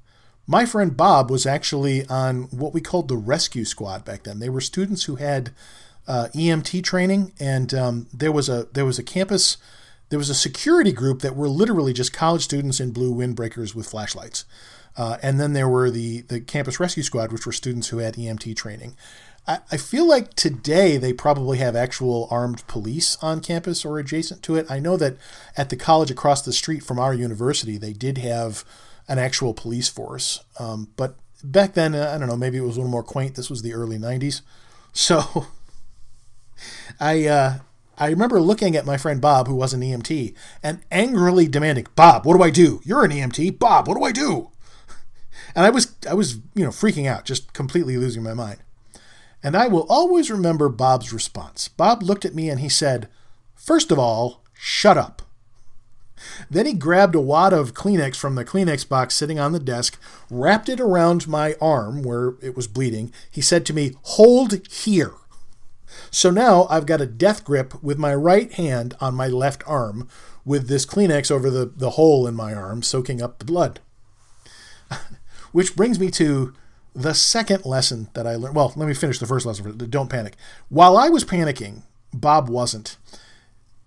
my 0.47 0.65
friend 0.65 0.97
Bob 0.97 1.31
was 1.31 1.45
actually 1.45 2.07
on 2.07 2.45
what 2.45 2.73
we 2.73 2.81
called 2.81 3.09
the 3.09 3.19
rescue 3.19 3.67
squad 3.67 4.03
back 4.03 4.23
then. 4.23 4.39
They 4.39 4.49
were 4.49 4.63
students 4.63 5.05
who 5.05 5.17
had 5.17 5.51
uh, 6.11 6.29
EMT 6.35 6.83
training, 6.83 7.33
and 7.39 7.73
um, 7.73 8.09
there 8.13 8.33
was 8.33 8.49
a 8.49 8.67
there 8.73 8.85
was 8.85 8.99
a 8.99 9.05
campus 9.05 9.57
there 10.09 10.19
was 10.19 10.29
a 10.29 10.35
security 10.35 10.91
group 10.91 11.23
that 11.23 11.37
were 11.37 11.49
literally 11.49 11.93
just 11.93 12.13
college 12.13 12.43
students 12.43 12.81
in 12.81 12.91
blue 12.91 13.15
windbreakers 13.15 13.77
with 13.77 13.89
flashlights. 13.89 14.45
Uh, 14.97 15.19
and 15.23 15.39
then 15.39 15.53
there 15.53 15.69
were 15.69 15.89
the 15.89 16.23
the 16.23 16.41
campus 16.41 16.81
rescue 16.81 17.05
squad, 17.05 17.31
which 17.31 17.47
were 17.47 17.53
students 17.53 17.89
who 17.89 17.99
had 17.99 18.15
EMT 18.15 18.57
training. 18.57 18.97
I, 19.47 19.79
feel 19.79 20.07
like 20.07 20.35
today 20.35 20.97
they 20.97 21.13
probably 21.13 21.59
have 21.59 21.75
actual 21.75 22.29
armed 22.31 22.65
police 22.69 23.17
on 23.21 23.41
campus 23.41 23.85
or 23.85 23.99
adjacent 23.99 24.45
to 24.45 24.55
it. 24.55 24.71
I 24.71 24.79
know 24.79 24.97
that 24.99 25.17
at 25.57 25.71
the 25.71 25.77
college 25.77 26.09
across 26.09 26.43
the 26.43 26.53
street 26.53 26.85
from 26.85 27.01
our 27.01 27.13
university, 27.13 27.77
they 27.77 27.93
did 27.93 28.19
have 28.19 28.65
an 29.09 29.19
actual 29.19 29.53
police 29.53 29.89
force. 29.89 30.45
Um, 30.61 30.91
but 30.97 31.17
back 31.43 31.75
then, 31.75 31.97
I 31.97 32.17
don't 32.17 32.29
know, 32.29 32.37
maybe 32.37 32.59
it 32.59 32.61
was 32.61 32.77
a 32.77 32.81
little 32.81 32.93
more 32.93 33.03
quaint. 33.03 33.35
This 33.35 33.51
was 33.51 33.63
the 33.63 33.75
early 33.75 33.99
90s. 33.99 34.43
So 34.93 35.47
I, 36.99 37.27
uh, 37.27 37.59
I 37.99 38.09
remember 38.09 38.41
looking 38.41 38.77
at 38.77 38.87
my 38.87 38.97
friend 38.97 39.21
Bob, 39.21 39.47
who 39.47 39.55
was 39.55 39.73
an 39.73 39.83
EMT, 39.83 40.35
and 40.63 40.81
angrily 40.91 41.49
demanding, 41.49 41.87
"Bob, 41.97 42.25
what 42.25 42.37
do 42.37 42.43
I 42.43 42.51
do? 42.51 42.81
You're 42.85 43.05
an 43.05 43.13
EMT. 43.13 43.59
Bob, 43.59 43.89
what 43.89 43.97
do 43.97 44.05
I 44.05 44.13
do?" 44.13 44.51
And 45.55 45.67
I 45.67 45.71
was, 45.71 45.95
I 46.09 46.15
was, 46.15 46.37
you 46.55 46.65
know, 46.65 46.71
freaking 46.71 47.07
out, 47.07 47.25
just 47.25 47.53
completely 47.53 47.97
losing 47.97 48.23
my 48.23 48.35
mind. 48.35 48.59
And 49.43 49.57
I 49.57 49.69
will 49.69 49.87
always 49.89 50.31
remember 50.31 50.69
Bob's 50.69 51.13
response. 51.13 51.69
Bob 51.69 52.03
looked 52.03 52.25
at 52.25 52.35
me 52.35 52.51
and 52.51 52.61
he 52.61 52.69
said, 52.69 53.09
First 53.55 53.91
of 53.91 53.99
all, 53.99 54.43
shut 54.53 54.99
up. 54.99 55.23
Then 56.51 56.67
he 56.67 56.75
grabbed 56.75 57.15
a 57.15 57.21
wad 57.21 57.55
of 57.55 57.73
Kleenex 57.73 58.17
from 58.17 58.35
the 58.35 58.45
Kleenex 58.45 58.87
box 58.87 59.15
sitting 59.15 59.39
on 59.39 59.53
the 59.53 59.59
desk, 59.59 59.99
wrapped 60.31 60.69
it 60.69 60.81
around 60.81 61.27
my 61.27 61.55
arm 61.61 62.03
where 62.03 62.35
it 62.43 62.55
was 62.55 62.67
bleeding. 62.67 63.11
He 63.31 63.41
said 63.41 63.65
to 63.67 63.73
me, 63.73 63.93
Hold 64.03 64.67
here. 64.69 65.15
So 66.11 66.31
now 66.31 66.67
I've 66.69 66.87
got 66.87 67.01
a 67.01 67.07
death 67.07 67.45
grip 67.45 67.83
with 67.83 67.99
my 67.99 68.15
right 68.15 68.53
hand 68.53 68.95
on 69.01 69.15
my 69.15 69.29
left 69.29 69.63
arm, 69.67 70.09
with 70.45 70.69
this 70.69 70.87
Kleenex 70.87 71.31
over 71.31 71.51
the, 71.51 71.67
the 71.67 71.91
hole 71.91 72.27
in 72.27 72.35
my 72.35 72.55
arm, 72.55 72.83
soaking 72.83 73.23
up 73.23 73.39
the 73.39 73.45
blood. 73.45 73.81
Which 75.53 75.77
brings 75.77 76.01
me 76.01 76.11
to 76.13 76.55
The 76.95 77.15
second 77.15 77.65
lesson 77.65 78.09
that 78.15 78.27
I 78.27 78.35
learned, 78.35 78.57
well, 78.57 78.73
let 78.75 78.89
me 78.89 78.95
finish 78.95 79.19
the 79.19 79.27
first 79.27 79.47
lesson. 79.47 79.77
Don't 79.89 80.11
panic. 80.11 80.35
While 80.69 80.97
I 80.97 81.09
was 81.09 81.25
panicking, 81.25 81.83
Bob 82.13 82.49
wasn't. 82.49 82.97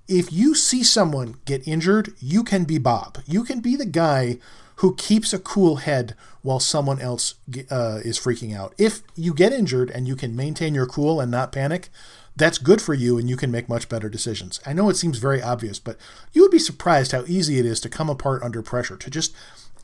If 0.08 0.32
you 0.32 0.56
see 0.56 0.84
someone 0.84 1.36
get 1.46 1.68
injured, 1.68 2.14
you 2.20 2.44
can 2.44 2.64
be 2.64 2.78
Bob. 2.78 3.20
You 3.26 3.44
can 3.44 3.60
be 3.60 3.76
the 3.76 3.86
guy 3.86 4.38
who 4.78 4.96
keeps 4.96 5.34
a 5.34 5.40
cool 5.40 5.78
head 5.78 6.16
while 6.42 6.60
someone 6.60 7.00
else 7.00 7.36
uh, 7.72 8.00
is 8.04 8.20
freaking 8.20 8.56
out. 8.56 8.74
If 8.78 9.02
you 9.16 9.34
get 9.34 9.54
injured 9.54 9.90
and 9.90 10.08
you 10.08 10.16
can 10.16 10.36
maintain 10.36 10.76
your 10.76 10.86
cool 10.86 11.22
and 11.22 11.32
not 11.32 11.52
panic, 11.52 11.90
that's 12.36 12.58
good 12.58 12.82
for 12.82 12.94
you 12.94 13.18
and 13.18 13.30
you 13.30 13.38
can 13.38 13.52
make 13.52 13.70
much 13.70 13.88
better 13.88 14.10
decisions. 14.10 14.60
I 14.66 14.74
know 14.74 14.90
it 14.90 14.98
seems 14.98 15.20
very 15.20 15.42
obvious, 15.42 15.80
but 15.80 15.98
you 16.34 16.42
would 16.42 16.52
be 16.52 16.60
surprised 16.60 17.12
how 17.12 17.24
easy 17.28 17.60
it 17.60 17.66
is 17.66 17.80
to 17.82 17.90
come 17.90 18.10
apart 18.10 18.42
under 18.44 18.62
pressure, 18.62 18.98
to 18.98 19.10
just 19.10 19.34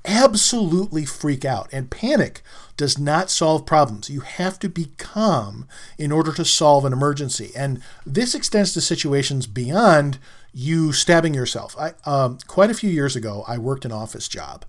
absolutely 0.05 1.05
freak 1.05 1.45
out. 1.45 1.69
And 1.71 1.91
panic 1.91 2.41
does 2.77 2.97
not 2.97 3.29
solve 3.29 3.65
problems. 3.65 4.09
You 4.09 4.21
have 4.21 4.57
to 4.59 4.69
be 4.69 4.91
calm 4.97 5.67
in 5.97 6.11
order 6.11 6.31
to 6.33 6.45
solve 6.45 6.85
an 6.85 6.93
emergency. 6.93 7.51
And 7.55 7.81
this 8.05 8.33
extends 8.33 8.73
to 8.73 8.81
situations 8.81 9.45
beyond 9.45 10.17
you 10.53 10.91
stabbing 10.91 11.33
yourself. 11.33 11.75
I, 11.77 11.93
um, 12.05 12.37
quite 12.47 12.71
a 12.71 12.75
few 12.75 12.89
years 12.89 13.15
ago, 13.15 13.43
I 13.47 13.57
worked 13.57 13.85
an 13.85 13.91
office 13.91 14.27
job. 14.27 14.65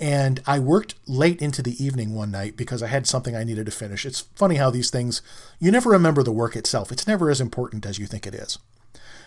And 0.00 0.42
I 0.46 0.58
worked 0.58 0.94
late 1.06 1.40
into 1.40 1.62
the 1.62 1.82
evening 1.82 2.12
one 2.12 2.32
night 2.32 2.56
because 2.56 2.82
I 2.82 2.88
had 2.88 3.06
something 3.06 3.36
I 3.36 3.44
needed 3.44 3.66
to 3.66 3.72
finish. 3.72 4.04
It's 4.04 4.22
funny 4.34 4.56
how 4.56 4.68
these 4.68 4.90
things, 4.90 5.22
you 5.60 5.70
never 5.70 5.90
remember 5.90 6.24
the 6.24 6.32
work 6.32 6.56
itself. 6.56 6.90
It's 6.90 7.06
never 7.06 7.30
as 7.30 7.40
important 7.40 7.86
as 7.86 7.98
you 7.98 8.06
think 8.06 8.26
it 8.26 8.34
is. 8.34 8.58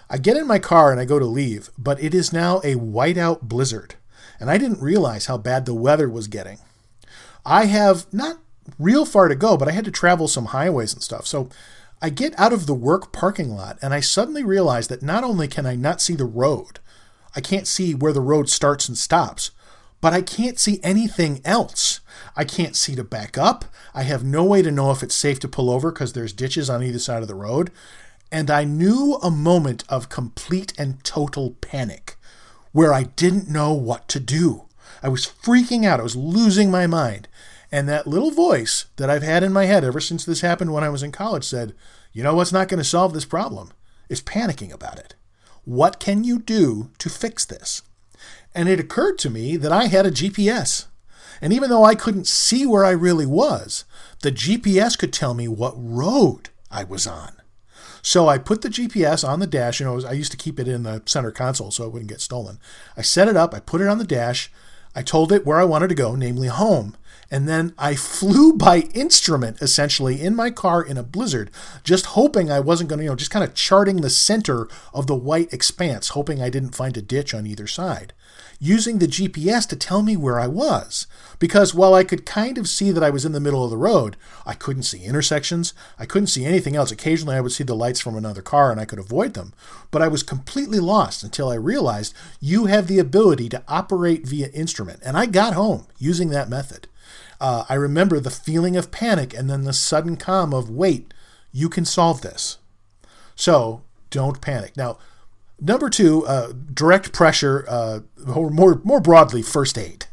I 0.10 0.18
get 0.18 0.36
in 0.36 0.48
my 0.48 0.60
car 0.60 0.92
and 0.92 1.00
I 1.00 1.06
go 1.06 1.18
to 1.18 1.26
leave, 1.26 1.70
but 1.78 2.04
it 2.04 2.14
is 2.14 2.34
now 2.34 2.58
a 2.58 2.76
whiteout 2.76 3.42
blizzard 3.44 3.96
and 4.40 4.50
I 4.50 4.58
didn't 4.58 4.82
realize 4.82 5.26
how 5.26 5.38
bad 5.38 5.66
the 5.66 5.74
weather 5.74 6.10
was 6.10 6.28
getting. 6.28 6.60
I 7.46 7.66
have 7.66 8.12
not 8.14 8.40
real 8.80 9.06
far 9.06 9.28
to 9.28 9.36
go, 9.36 9.58
but 9.58 9.68
I 9.68 9.72
had 9.72 9.86
to 9.86 9.92
travel 9.92 10.28
some 10.28 10.46
highways 10.46 10.94
and 10.94 11.04
stuff. 11.04 11.28
So 11.28 11.50
I 12.02 12.10
get 12.10 12.38
out 12.40 12.54
of 12.54 12.66
the 12.68 12.74
work 12.74 13.12
parking 13.12 13.50
lot 13.50 13.78
and 13.82 13.94
I 13.94 14.00
suddenly 14.00 14.44
realize 14.44 14.88
that 14.90 15.02
not 15.02 15.24
only 15.24 15.48
can 15.48 15.66
I 15.66 15.75
not 15.75 16.02
see 16.02 16.16
the 16.16 16.25
road, 16.25 16.80
I 17.36 17.42
can't 17.42 17.68
see 17.68 17.94
where 17.94 18.14
the 18.14 18.22
road 18.22 18.50
starts 18.50 18.88
and 18.88 18.98
stops, 18.98 19.52
but 20.02 20.14
I 20.14 20.22
can't 20.22 20.60
see 20.60 20.80
anything 20.84 21.42
else. 21.44 22.00
I 22.36 22.46
can't 22.46 22.75
see 22.75 22.96
to 22.96 23.04
back 23.04 23.38
up. 23.38 23.66
I 23.94 24.04
have 24.04 24.24
no 24.24 24.44
way 24.44 24.62
to 24.62 24.72
know 24.72 24.92
if 24.92 25.04
it's 25.04 25.16
safe 25.16 25.40
to 25.40 25.48
pull 25.48 25.70
over 25.70 25.92
because 25.92 26.14
there's 26.14 26.34
ditches 26.34 26.70
on 26.70 26.84
either 26.84 27.00
side 27.00 27.22
of 27.22 27.28
the 27.28 27.36
road. 27.36 27.72
And 28.32 28.52
I 28.52 28.66
knew 28.66 29.18
a 29.22 29.32
moment 29.32 29.84
of 29.90 30.10
complete 30.10 30.74
and 30.78 31.04
total 31.04 31.52
panic 31.62 32.18
where 32.72 32.94
I 32.94 33.04
didn't 33.04 33.50
know 33.50 33.74
what 33.74 34.08
to 34.10 34.20
do. 34.20 34.66
I 35.02 35.08
was 35.08 35.25
freaking 35.25 35.86
out. 35.86 36.00
I 36.00 36.04
was 36.04 36.16
losing 36.16 36.70
my 36.70 36.88
mind. 36.88 37.28
And 37.75 37.89
that 37.89 38.08
little 38.08 38.32
voice 38.32 38.86
that 38.96 39.10
I've 39.10 39.22
had 39.22 39.44
in 39.44 39.51
my 39.51 39.65
head 39.65 39.84
ever 39.84 40.00
since 40.00 40.24
this 40.24 40.39
happened 40.39 40.72
when 40.72 40.86
I 40.86 40.88
was 40.88 41.03
in 41.03 41.12
college 41.12 41.44
said, 41.44 41.75
You 42.13 42.24
know 42.24 42.34
what's 42.34 42.53
not 42.53 42.70
going 42.70 42.77
to 42.77 42.86
solve 42.86 43.13
this 43.13 43.25
problem? 43.25 43.74
Is 44.08 44.22
panicking 44.22 44.72
about 44.72 44.98
it. 44.98 45.15
What 45.65 46.00
can 46.00 46.24
you 46.24 46.39
do 46.39 46.91
to 47.00 47.10
fix 47.10 47.44
this? 47.44 47.82
And 48.53 48.70
it 48.70 48.79
occurred 48.79 49.17
to 49.20 49.29
me 49.29 49.58
that 49.58 49.74
I 49.74 49.88
had 49.88 50.05
a 50.05 50.12
GPS. 50.12 50.86
And 51.41 51.51
even 51.51 51.70
though 51.70 51.84
I 51.84 51.96
couldn't 51.96 52.27
see 52.27 52.65
where 52.65 52.86
I 52.86 52.91
really 52.91 53.25
was, 53.25 53.84
the 54.22 54.32
GPS 54.32 54.98
could 54.98 55.12
tell 55.12 55.34
me 55.34 55.50
what 55.50 55.74
road 55.75 56.51
I 56.72 56.86
was 56.86 57.05
on. 57.05 57.34
So 58.01 58.29
I 58.29 58.38
put 58.38 58.62
the 58.62 58.70
GPS 58.70 59.27
on 59.27 59.41
the 59.41 59.48
dash. 59.48 59.82
You 59.82 59.86
know, 59.86 60.00
I 60.08 60.13
used 60.13 60.32
to 60.32 60.38
keep 60.38 60.62
it 60.62 60.70
in 60.70 60.84
the 60.84 61.03
center 61.05 61.32
console 61.32 61.72
so 61.72 61.84
it 61.84 61.91
wouldn't 61.91 62.10
get 62.10 62.22
stolen. 62.22 62.58
I 62.96 63.01
set 63.01 63.27
it 63.27 63.36
up. 63.36 63.53
I 63.53 63.60
put 63.60 63.82
it 63.82 63.89
on 63.89 63.98
the 63.98 64.05
dash. 64.05 64.50
I 64.96 65.01
told 65.01 65.34
it 65.34 65.46
where 65.46 65.60
I 65.60 65.65
wanted 65.65 65.89
to 65.89 65.96
go, 65.96 66.15
namely 66.15 66.48
home. 66.48 66.96
And 67.32 67.48
then 67.48 67.74
I 67.77 67.96
flew 67.96 68.53
by 68.53 68.82
instrument 68.94 69.62
essentially 69.62 70.22
in 70.22 70.36
my 70.36 70.51
car 70.51 70.84
in 70.84 70.98
a 70.98 71.03
blizzard, 71.03 71.51
just 71.84 72.08
hoping 72.08 72.51
I 72.51 72.60
wasn't 72.60 72.89
going 72.89 73.00
to, 73.00 73.03
you 73.05 73.10
know, 73.10 73.15
just 73.15 73.32
kind 73.32 73.44
of 73.44 73.53
charting 73.53 73.98
the 73.98 74.10
center 74.10 74.67
of 74.94 75.08
the 75.08 75.15
white 75.15 75.51
expanse, 75.51 76.10
hoping 76.10 76.41
I 76.41 76.50
didn't 76.50 76.75
find 76.75 76.96
a 76.98 77.01
ditch 77.01 77.34
on 77.34 77.48
either 77.48 77.67
side 77.67 78.13
using 78.60 79.00
the 79.00 79.08
GPS 79.08 79.67
to 79.67 79.75
tell 79.75 80.01
me 80.01 80.15
where 80.15 80.39
I 80.39 80.48
was. 80.48 81.08
Because 81.39 81.74
while 81.74 81.94
I 81.94 82.03
could 82.03 82.25
kind 82.25 82.58
of 82.58 82.67
see 82.67 82.91
that 82.91 83.03
I 83.03 83.10
was 83.10 83.25
in 83.25 83.32
the 83.32 83.39
middle 83.39 83.63
of 83.63 83.70
the 83.70 83.77
road, 83.77 84.15
I 84.46 84.53
couldn't 84.53 84.84
see 84.84 85.03
intersections. 85.03 85.74
I 86.00 86.05
couldn't 86.05 86.27
see 86.27 86.46
anything 86.46 86.75
else. 86.75 86.91
Occasionally 86.91 87.36
I 87.36 87.41
would 87.41 87.51
see 87.51 87.63
the 87.63 87.75
lights 87.75 88.00
from 88.00 88.15
another 88.15 88.41
car 88.41 88.72
and 88.72 88.79
I 88.79 88.86
could 88.86 89.00
avoid 89.00 89.34
them. 89.34 89.53
But 89.91 90.01
I 90.01 90.08
was 90.08 90.24
completely 90.24 90.79
lost 90.79 91.24
until 91.24 91.50
I 91.50 91.55
realized 91.55 92.13
you 92.39 92.65
have 92.65 92.88
the 92.88 93.00
ability 93.00 93.50
to 93.50 93.63
operate 93.67 94.25
via 94.25 94.48
instrument. 94.50 95.01
And 95.03 95.17
I 95.17 95.25
got 95.25 95.53
home 95.53 95.88
using 95.98 96.29
that 96.29 96.50
method. 96.50 96.88
Uh, 97.39 97.65
I 97.68 97.75
remember 97.75 98.20
the 98.20 98.30
feeling 98.30 98.75
of 98.75 98.92
panic 98.92 99.34
and 99.34 99.50
then 99.50 99.63
the 99.63 99.74
sudden 99.74 100.18
calm 100.18 100.54
of, 100.54 100.70
wait, 100.70 101.13
you 101.51 101.70
can 101.70 101.86
solve 101.86 102.22
this. 102.22 102.58
So 103.36 103.82
don't 104.10 104.42
panic. 104.42 104.77
Now, 104.77 104.98
Number 105.60 105.89
two, 105.89 106.25
uh, 106.25 106.51
direct 106.74 107.13
pressure, 107.13 107.65
uh, 107.68 108.01
or 108.34 108.50
more, 108.50 108.82
more 108.84 109.00
broadly, 109.00 109.42
first 109.42 109.77
aid. 109.77 110.08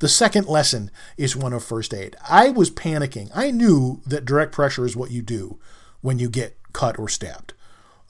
The 0.00 0.08
second 0.08 0.48
lesson 0.48 0.90
is 1.16 1.36
one 1.36 1.52
of 1.52 1.62
first 1.62 1.94
aid. 1.94 2.16
I 2.28 2.50
was 2.50 2.70
panicking. 2.70 3.30
I 3.34 3.52
knew 3.52 4.00
that 4.06 4.24
direct 4.24 4.52
pressure 4.52 4.84
is 4.84 4.96
what 4.96 5.12
you 5.12 5.22
do 5.22 5.58
when 6.00 6.18
you 6.18 6.28
get 6.28 6.56
cut 6.72 6.98
or 6.98 7.08
stabbed. 7.08 7.54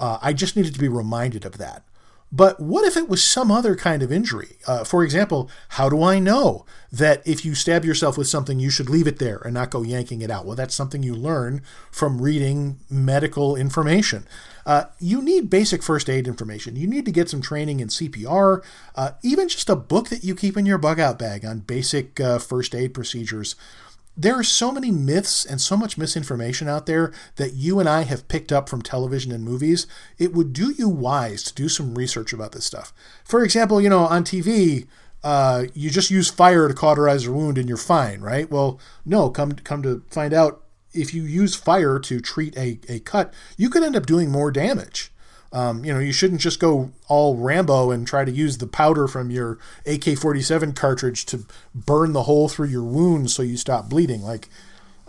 Uh, 0.00 0.18
I 0.22 0.32
just 0.32 0.56
needed 0.56 0.72
to 0.74 0.80
be 0.80 0.88
reminded 0.88 1.44
of 1.44 1.58
that. 1.58 1.84
But 2.30 2.60
what 2.60 2.84
if 2.84 2.96
it 2.96 3.08
was 3.08 3.24
some 3.24 3.50
other 3.50 3.74
kind 3.74 4.02
of 4.02 4.12
injury? 4.12 4.58
Uh, 4.66 4.84
for 4.84 5.02
example, 5.02 5.50
how 5.70 5.88
do 5.88 6.02
I 6.02 6.18
know 6.18 6.66
that 6.92 7.26
if 7.26 7.44
you 7.44 7.54
stab 7.54 7.84
yourself 7.84 8.18
with 8.18 8.28
something, 8.28 8.60
you 8.60 8.68
should 8.68 8.90
leave 8.90 9.06
it 9.06 9.18
there 9.18 9.38
and 9.38 9.54
not 9.54 9.70
go 9.70 9.82
yanking 9.82 10.20
it 10.20 10.30
out? 10.30 10.44
Well, 10.44 10.56
that's 10.56 10.74
something 10.74 11.02
you 11.02 11.14
learn 11.14 11.62
from 11.90 12.20
reading 12.20 12.80
medical 12.90 13.56
information. 13.56 14.26
Uh, 14.66 14.84
you 15.00 15.22
need 15.22 15.48
basic 15.48 15.82
first 15.82 16.10
aid 16.10 16.28
information. 16.28 16.76
You 16.76 16.86
need 16.86 17.06
to 17.06 17.12
get 17.12 17.30
some 17.30 17.40
training 17.40 17.80
in 17.80 17.88
CPR, 17.88 18.62
uh, 18.94 19.12
even 19.22 19.48
just 19.48 19.70
a 19.70 19.76
book 19.76 20.10
that 20.10 20.22
you 20.22 20.34
keep 20.34 20.58
in 20.58 20.66
your 20.66 20.76
bug 20.76 21.00
out 21.00 21.18
bag 21.18 21.46
on 21.46 21.60
basic 21.60 22.20
uh, 22.20 22.38
first 22.38 22.74
aid 22.74 22.92
procedures 22.92 23.56
there 24.18 24.36
are 24.36 24.42
so 24.42 24.72
many 24.72 24.90
myths 24.90 25.44
and 25.44 25.60
so 25.60 25.76
much 25.76 25.96
misinformation 25.96 26.68
out 26.68 26.86
there 26.86 27.12
that 27.36 27.54
you 27.54 27.78
and 27.78 27.88
I 27.88 28.02
have 28.02 28.26
picked 28.26 28.50
up 28.50 28.68
from 28.68 28.82
television 28.82 29.30
and 29.30 29.44
movies. 29.44 29.86
It 30.18 30.32
would 30.32 30.52
do 30.52 30.72
you 30.76 30.88
wise 30.88 31.44
to 31.44 31.54
do 31.54 31.68
some 31.68 31.94
research 31.94 32.32
about 32.32 32.50
this 32.50 32.64
stuff. 32.64 32.92
For 33.24 33.44
example, 33.44 33.80
you 33.80 33.88
know, 33.88 34.00
on 34.00 34.24
TV, 34.24 34.88
uh, 35.22 35.66
you 35.72 35.88
just 35.88 36.10
use 36.10 36.28
fire 36.28 36.66
to 36.66 36.74
cauterize 36.74 37.26
a 37.26 37.32
wound 37.32 37.58
and 37.58 37.68
you're 37.68 37.78
fine, 37.78 38.20
right? 38.20 38.50
Well, 38.50 38.80
no, 39.06 39.30
come 39.30 39.52
come 39.52 39.82
to 39.82 40.02
find 40.10 40.34
out, 40.34 40.64
if 40.92 41.14
you 41.14 41.22
use 41.22 41.54
fire 41.54 42.00
to 42.00 42.20
treat 42.20 42.56
a, 42.56 42.80
a 42.88 42.98
cut, 43.00 43.32
you 43.56 43.70
could 43.70 43.84
end 43.84 43.94
up 43.94 44.06
doing 44.06 44.32
more 44.32 44.50
damage. 44.50 45.12
Um, 45.52 45.84
you 45.84 45.92
know, 45.94 46.00
you 46.00 46.12
shouldn't 46.12 46.40
just 46.40 46.60
go 46.60 46.92
all 47.08 47.36
Rambo 47.36 47.90
and 47.90 48.06
try 48.06 48.24
to 48.24 48.30
use 48.30 48.58
the 48.58 48.66
powder 48.66 49.08
from 49.08 49.30
your 49.30 49.58
AK 49.86 50.18
47 50.18 50.72
cartridge 50.74 51.24
to 51.26 51.46
burn 51.74 52.12
the 52.12 52.24
hole 52.24 52.48
through 52.48 52.68
your 52.68 52.84
wound 52.84 53.30
so 53.30 53.42
you 53.42 53.56
stop 53.56 53.88
bleeding. 53.88 54.22
Like, 54.22 54.48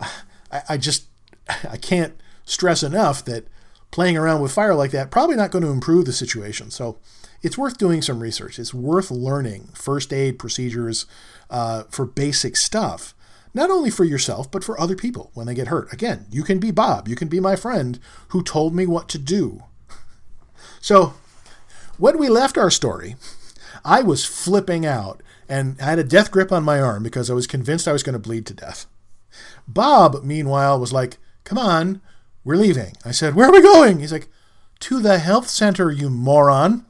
I, 0.00 0.62
I 0.70 0.76
just, 0.76 1.06
I 1.68 1.76
can't 1.76 2.14
stress 2.44 2.82
enough 2.82 3.24
that 3.26 3.46
playing 3.90 4.16
around 4.16 4.40
with 4.40 4.52
fire 4.52 4.74
like 4.74 4.92
that 4.92 5.10
probably 5.10 5.36
not 5.36 5.50
going 5.50 5.64
to 5.64 5.70
improve 5.70 6.06
the 6.06 6.12
situation. 6.12 6.70
So 6.70 6.98
it's 7.42 7.58
worth 7.58 7.76
doing 7.76 8.02
some 8.02 8.20
research. 8.20 8.58
It's 8.58 8.72
worth 8.72 9.10
learning 9.10 9.70
first 9.74 10.12
aid 10.12 10.38
procedures 10.38 11.06
uh, 11.50 11.84
for 11.90 12.06
basic 12.06 12.56
stuff 12.56 13.14
not 13.52 13.70
only 13.70 13.90
for 13.90 14.04
yourself, 14.04 14.50
but 14.50 14.62
for 14.62 14.80
other 14.80 14.94
people 14.94 15.30
when 15.34 15.46
they 15.46 15.54
get 15.54 15.68
hurt. 15.68 15.92
Again, 15.92 16.26
you 16.30 16.44
can 16.44 16.60
be 16.60 16.70
Bob. 16.70 17.08
You 17.08 17.16
can 17.16 17.28
be 17.28 17.40
my 17.40 17.56
friend 17.56 17.98
who 18.28 18.42
told 18.42 18.74
me 18.74 18.86
what 18.86 19.08
to 19.08 19.18
do 19.18 19.64
so 20.80 21.14
when 21.98 22.18
we 22.18 22.28
left 22.28 22.56
our 22.56 22.70
story, 22.70 23.16
I 23.84 24.02
was 24.02 24.24
flipping 24.24 24.86
out 24.86 25.22
and 25.48 25.76
I 25.80 25.84
had 25.84 25.98
a 25.98 26.04
death 26.04 26.30
grip 26.30 26.50
on 26.50 26.64
my 26.64 26.80
arm 26.80 27.02
because 27.02 27.30
I 27.30 27.34
was 27.34 27.46
convinced 27.46 27.86
I 27.86 27.92
was 27.92 28.02
going 28.02 28.14
to 28.14 28.18
bleed 28.18 28.46
to 28.46 28.54
death. 28.54 28.86
Bob, 29.68 30.24
meanwhile, 30.24 30.80
was 30.80 30.92
like, 30.92 31.18
Come 31.44 31.58
on, 31.58 32.00
we're 32.44 32.56
leaving. 32.56 32.94
I 33.04 33.10
said, 33.10 33.34
Where 33.34 33.48
are 33.48 33.52
we 33.52 33.62
going? 33.62 34.00
He's 34.00 34.12
like, 34.12 34.28
To 34.80 35.00
the 35.00 35.18
health 35.18 35.48
center, 35.48 35.90
you 35.90 36.08
moron. 36.08 36.86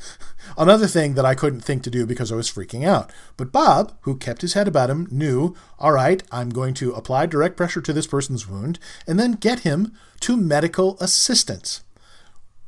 Another 0.58 0.86
thing 0.86 1.14
that 1.14 1.24
I 1.24 1.34
couldn't 1.34 1.60
think 1.60 1.82
to 1.84 1.90
do 1.90 2.06
because 2.06 2.32
I 2.32 2.36
was 2.36 2.50
freaking 2.50 2.84
out. 2.84 3.12
But 3.36 3.52
Bob, 3.52 3.96
who 4.02 4.16
kept 4.16 4.42
his 4.42 4.54
head 4.54 4.66
about 4.66 4.90
him, 4.90 5.06
knew, 5.10 5.54
all 5.78 5.92
right, 5.92 6.22
I'm 6.32 6.50
going 6.50 6.74
to 6.74 6.92
apply 6.92 7.26
direct 7.26 7.56
pressure 7.56 7.80
to 7.80 7.92
this 7.92 8.06
person's 8.06 8.48
wound 8.48 8.78
and 9.06 9.18
then 9.18 9.32
get 9.32 9.60
him 9.60 9.92
to 10.20 10.36
medical 10.36 10.96
assistance 11.00 11.82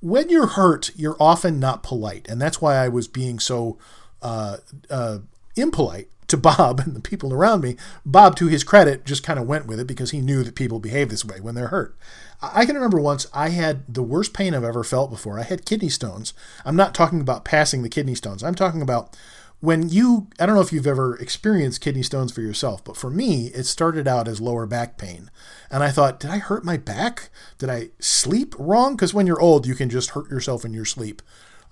when 0.03 0.29
you're 0.29 0.49
hurt, 0.49 0.91
you're 0.97 1.17
often 1.21 1.61
not 1.61 1.83
polite, 1.83 2.29
and 2.29 2.41
that's 2.41 2.61
why 2.61 2.75
I 2.75 2.89
was 2.89 3.07
being 3.07 3.39
so 3.39 3.79
uh, 4.21 4.59
uh, 4.91 5.19
impolite 5.57 6.09
to 6.27 6.37
Bob 6.37 6.81
and 6.85 6.95
the 6.95 7.01
people 7.01 7.33
around 7.33 7.63
me. 7.63 7.77
Bob, 8.05 8.37
to 8.37 8.49
his 8.49 8.65
credit, 8.65 9.07
just 9.07 9.23
kind 9.23 9.39
of 9.39 9.47
went 9.47 9.67
with 9.67 9.79
it 9.79 9.87
because 9.87 10.11
he 10.11 10.21
knew 10.21 10.43
that 10.43 10.57
people 10.57 10.81
behave 10.81 11.09
this 11.09 11.25
way 11.25 11.41
when 11.41 11.55
they're 11.55 11.69
hurt. 11.69 11.97
I 12.43 12.67
can 12.67 12.75
remember 12.75 13.01
once 13.01 13.29
I 13.33 13.51
had 13.51 13.85
the 13.93 14.03
worst 14.03 14.35
pain 14.35 14.53
I've 14.53 14.65
ever 14.65 14.83
felt 14.83 15.11
before. 15.11 15.39
I 15.39 15.45
had 15.45 15.65
kidney 15.65 15.89
stones. 15.89 16.35
I'm 16.65 16.75
not 16.75 16.95
talking 16.95 17.21
about 17.21 17.45
passing 17.45 17.83
the 17.83 17.89
kidney 17.89 18.17
stones. 18.17 18.43
I'm 18.43 18.57
talking 18.57 18.83
about 18.83 19.17
when 19.63 19.89
you, 19.89 20.27
I 20.41 20.47
don't 20.47 20.57
know 20.57 20.61
if 20.61 20.73
you've 20.73 20.89
ever 20.89 21.17
experienced 21.17 21.81
kidney 21.81 22.03
stones 22.03 22.33
for 22.33 22.41
yourself, 22.41 22.83
but 22.83 22.97
for 22.97 23.09
me, 23.09 23.47
it 23.55 23.63
started 23.63 24.09
out 24.09 24.27
as 24.27 24.41
lower 24.41 24.67
back 24.67 24.99
pain. 24.99 25.31
And 25.71 25.85
I 25.85 25.91
thought, 25.93 26.19
did 26.19 26.31
I 26.31 26.39
hurt 26.39 26.65
my 26.65 26.77
back? 26.77 27.31
Did 27.59 27.71
I 27.71 27.91
sleep 28.01 28.57
wrong? 28.59 28.97
Because 28.97 29.15
when 29.15 29.29
you're 29.29 29.41
old, 29.41 29.65
you 29.65 29.77
can 29.77 29.89
just 29.89 30.11
hurt 30.11 30.29
yourself 30.29 30.65
in 30.65 30.75
your 30.75 30.85
sleep. 30.85 31.23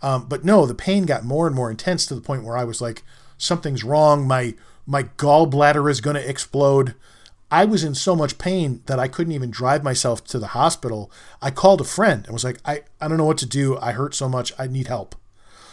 Um, 0.02 0.26
but 0.28 0.44
no, 0.44 0.66
the 0.66 0.74
pain 0.74 1.04
got 1.04 1.24
more 1.24 1.48
and 1.48 1.56
more 1.56 1.68
intense 1.68 2.06
to 2.06 2.14
the 2.14 2.20
point 2.20 2.44
where 2.44 2.56
I 2.56 2.62
was 2.62 2.80
like, 2.80 3.02
something's 3.36 3.82
wrong. 3.82 4.24
My 4.24 4.54
my 4.86 5.02
gallbladder 5.02 5.90
is 5.90 6.00
going 6.00 6.16
to 6.16 6.28
explode. 6.28 6.94
I 7.50 7.64
was 7.64 7.82
in 7.82 7.96
so 7.96 8.14
much 8.14 8.38
pain 8.38 8.82
that 8.86 9.00
I 9.00 9.08
couldn't 9.08 9.32
even 9.32 9.50
drive 9.50 9.82
myself 9.82 10.24
to 10.26 10.38
the 10.38 10.48
hospital. 10.48 11.10
I 11.42 11.50
called 11.50 11.80
a 11.80 11.84
friend 11.84 12.24
and 12.24 12.32
was 12.32 12.44
like, 12.44 12.58
I, 12.64 12.82
I 13.00 13.08
don't 13.08 13.18
know 13.18 13.24
what 13.24 13.38
to 13.38 13.46
do. 13.46 13.76
I 13.78 13.92
hurt 13.92 14.14
so 14.14 14.28
much. 14.28 14.52
I 14.60 14.68
need 14.68 14.86
help. 14.86 15.16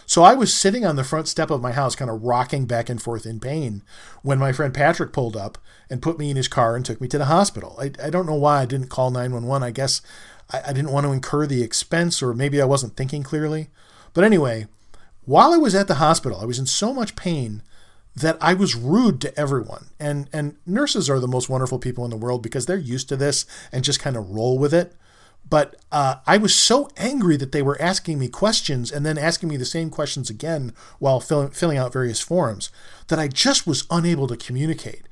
So 0.08 0.24
I 0.24 0.36
was 0.36 0.54
sitting 0.54 0.86
on 0.86 0.96
the 0.96 1.04
front 1.04 1.28
step 1.28 1.52
of 1.52 1.62
my 1.62 1.74
house, 1.74 1.94
kind 1.94 2.10
of 2.10 2.24
rocking 2.24 2.66
back 2.66 2.90
and 2.90 3.00
forth 3.00 3.26
in 3.26 3.42
pain, 3.42 3.84
when 4.22 4.40
my 4.40 4.54
friend 4.54 4.74
Patrick 4.74 5.12
pulled 5.12 5.36
up 5.36 5.58
and 5.90 6.02
put 6.02 6.18
me 6.18 6.30
in 6.30 6.38
his 6.38 6.48
car 6.48 6.78
and 6.78 6.86
took 6.86 7.02
me 7.02 7.10
to 7.10 7.18
the 7.18 7.26
hospital. 7.26 7.78
I, 7.78 7.92
I 8.02 8.10
don't 8.10 8.26
know 8.26 8.34
why 8.34 8.62
I 8.62 8.66
didn't 8.66 8.88
call 8.88 9.12
911. 9.12 9.68
I 9.68 9.72
guess 9.72 10.02
I, 10.50 10.62
I 10.68 10.74
didn't 10.74 10.94
want 10.94 11.06
to 11.06 11.12
incur 11.12 11.46
the 11.46 11.62
expense, 11.62 12.24
or 12.24 12.34
maybe 12.34 12.62
I 12.62 12.66
wasn't 12.66 12.96
thinking 12.96 13.22
clearly. 13.22 13.68
But 14.14 14.24
anyway, 14.24 14.68
while 15.26 15.52
I 15.52 15.58
was 15.58 15.76
at 15.76 15.90
the 15.90 15.96
hospital, 15.96 16.40
I 16.40 16.46
was 16.46 16.58
in 16.58 16.68
so 16.68 16.94
much 16.94 17.18
pain 17.18 17.62
that 18.16 18.38
I 18.40 18.54
was 18.54 18.76
rude 18.76 19.20
to 19.22 19.38
everyone. 19.38 19.88
And 20.00 20.30
and 20.32 20.56
nurses 20.66 21.10
are 21.10 21.20
the 21.20 21.28
most 21.28 21.50
wonderful 21.50 21.80
people 21.80 22.06
in 22.06 22.12
the 22.12 22.18
world 22.18 22.42
because 22.42 22.66
they're 22.66 22.78
used 22.78 23.10
to 23.10 23.18
this 23.18 23.46
and 23.74 23.84
just 23.84 24.00
kind 24.00 24.16
of 24.16 24.30
roll 24.30 24.58
with 24.58 24.74
it. 24.74 24.96
But 25.50 25.76
uh, 25.92 26.16
I 26.26 26.38
was 26.38 26.56
so 26.56 26.90
angry 26.98 27.38
that 27.38 27.52
they 27.52 27.62
were 27.62 27.82
asking 27.82 28.20
me 28.20 28.28
questions 28.28 28.92
and 28.92 29.06
then 29.06 29.18
asking 29.18 29.50
me 29.50 29.58
the 29.58 29.66
same 29.66 29.90
questions 29.90 30.30
again 30.30 30.74
while 31.00 31.20
fill, 31.20 31.48
filling 31.50 31.78
out 31.78 31.94
various 31.94 32.20
forms 32.20 32.70
that 33.08 33.20
I 33.20 33.28
just 33.28 33.66
was 33.66 33.86
unable 33.90 34.28
to 34.28 34.38
communicate. 34.38 35.04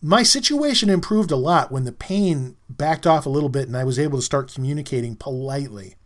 My 0.00 0.22
situation 0.22 0.90
improved 0.90 1.30
a 1.30 1.36
lot 1.36 1.70
when 1.70 1.84
the 1.84 1.92
pain 1.92 2.56
backed 2.68 3.06
off 3.06 3.26
a 3.26 3.30
little 3.30 3.48
bit 3.48 3.68
and 3.68 3.76
I 3.76 3.84
was 3.84 3.98
able 3.98 4.18
to 4.18 4.24
start 4.24 4.52
communicating 4.52 5.16
politely. 5.16 5.96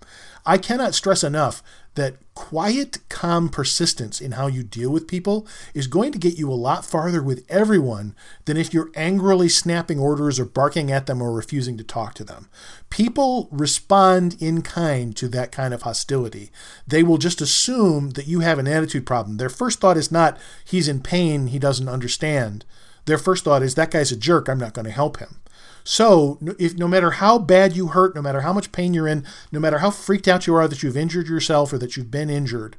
I 0.44 0.58
cannot 0.58 0.94
stress 0.94 1.24
enough 1.24 1.62
that 1.96 2.16
quiet, 2.34 2.98
calm 3.08 3.48
persistence 3.48 4.20
in 4.20 4.32
how 4.32 4.46
you 4.46 4.62
deal 4.62 4.90
with 4.90 5.08
people 5.08 5.46
is 5.74 5.86
going 5.86 6.12
to 6.12 6.18
get 6.18 6.38
you 6.38 6.50
a 6.50 6.54
lot 6.54 6.84
farther 6.84 7.22
with 7.22 7.44
everyone 7.48 8.14
than 8.44 8.56
if 8.56 8.72
you're 8.72 8.90
angrily 8.94 9.48
snapping 9.48 9.98
orders 9.98 10.38
or 10.38 10.44
barking 10.44 10.92
at 10.92 11.06
them 11.06 11.20
or 11.20 11.32
refusing 11.32 11.76
to 11.78 11.84
talk 11.84 12.14
to 12.14 12.24
them. 12.24 12.48
People 12.90 13.48
respond 13.50 14.36
in 14.40 14.62
kind 14.62 15.16
to 15.16 15.26
that 15.28 15.50
kind 15.50 15.74
of 15.74 15.82
hostility. 15.82 16.50
They 16.86 17.02
will 17.02 17.18
just 17.18 17.40
assume 17.40 18.10
that 18.10 18.28
you 18.28 18.40
have 18.40 18.58
an 18.58 18.68
attitude 18.68 19.06
problem. 19.06 19.38
Their 19.38 19.48
first 19.48 19.80
thought 19.80 19.96
is 19.96 20.12
not, 20.12 20.38
he's 20.64 20.88
in 20.88 21.00
pain, 21.00 21.48
he 21.48 21.58
doesn't 21.58 21.88
understand. 21.88 22.64
Their 23.06 23.18
first 23.18 23.44
thought 23.44 23.62
is, 23.62 23.74
that 23.74 23.90
guy's 23.90 24.12
a 24.12 24.16
jerk, 24.16 24.48
I'm 24.48 24.58
not 24.58 24.74
going 24.74 24.84
to 24.84 24.90
help 24.90 25.18
him. 25.18 25.40
So, 25.88 26.40
if 26.58 26.76
no 26.76 26.88
matter 26.88 27.12
how 27.12 27.38
bad 27.38 27.76
you 27.76 27.86
hurt, 27.86 28.16
no 28.16 28.20
matter 28.20 28.40
how 28.40 28.52
much 28.52 28.72
pain 28.72 28.92
you're 28.92 29.06
in, 29.06 29.24
no 29.52 29.60
matter 29.60 29.78
how 29.78 29.92
freaked 29.92 30.26
out 30.26 30.44
you 30.44 30.54
are 30.56 30.66
that 30.66 30.82
you've 30.82 30.96
injured 30.96 31.28
yourself 31.28 31.72
or 31.72 31.78
that 31.78 31.96
you've 31.96 32.10
been 32.10 32.28
injured, 32.28 32.74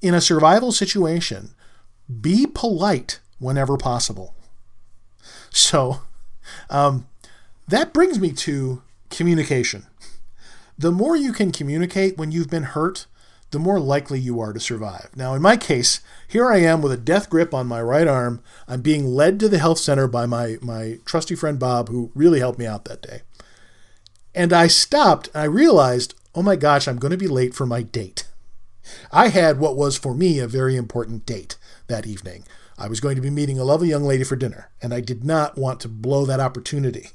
in 0.00 0.14
a 0.14 0.22
survival 0.22 0.72
situation, 0.72 1.50
be 2.22 2.46
polite 2.46 3.20
whenever 3.38 3.76
possible. 3.76 4.34
So, 5.50 6.00
um, 6.70 7.06
that 7.68 7.92
brings 7.92 8.18
me 8.18 8.32
to 8.32 8.80
communication. 9.10 9.86
The 10.78 10.90
more 10.90 11.16
you 11.16 11.34
can 11.34 11.52
communicate 11.52 12.16
when 12.16 12.32
you've 12.32 12.48
been 12.48 12.62
hurt, 12.62 13.04
the 13.50 13.58
more 13.58 13.80
likely 13.80 14.18
you 14.20 14.40
are 14.40 14.52
to 14.52 14.60
survive. 14.60 15.10
Now, 15.16 15.34
in 15.34 15.42
my 15.42 15.56
case, 15.56 16.00
here 16.28 16.50
I 16.50 16.58
am 16.58 16.82
with 16.82 16.92
a 16.92 16.96
death 16.96 17.28
grip 17.28 17.52
on 17.52 17.66
my 17.66 17.82
right 17.82 18.06
arm. 18.06 18.42
I'm 18.68 18.80
being 18.80 19.06
led 19.06 19.40
to 19.40 19.48
the 19.48 19.58
health 19.58 19.78
center 19.78 20.06
by 20.06 20.26
my, 20.26 20.56
my 20.60 20.98
trusty 21.04 21.34
friend 21.34 21.58
Bob, 21.58 21.88
who 21.88 22.12
really 22.14 22.38
helped 22.38 22.58
me 22.58 22.66
out 22.66 22.84
that 22.84 23.02
day. 23.02 23.22
And 24.34 24.52
I 24.52 24.68
stopped 24.68 25.28
and 25.34 25.42
I 25.42 25.46
realized, 25.46 26.14
oh 26.34 26.42
my 26.42 26.56
gosh, 26.56 26.86
I'm 26.86 26.98
going 26.98 27.10
to 27.10 27.16
be 27.16 27.26
late 27.26 27.54
for 27.54 27.66
my 27.66 27.82
date. 27.82 28.28
I 29.12 29.28
had 29.28 29.58
what 29.58 29.76
was 29.76 29.96
for 29.96 30.14
me 30.14 30.38
a 30.38 30.46
very 30.46 30.76
important 30.76 31.26
date 31.26 31.56
that 31.88 32.06
evening. 32.06 32.44
I 32.78 32.88
was 32.88 33.00
going 33.00 33.16
to 33.16 33.22
be 33.22 33.30
meeting 33.30 33.58
a 33.58 33.64
lovely 33.64 33.88
young 33.88 34.04
lady 34.04 34.24
for 34.24 34.36
dinner, 34.36 34.70
and 34.80 34.94
I 34.94 35.00
did 35.00 35.22
not 35.22 35.58
want 35.58 35.80
to 35.80 35.88
blow 35.88 36.24
that 36.24 36.40
opportunity. 36.40 37.10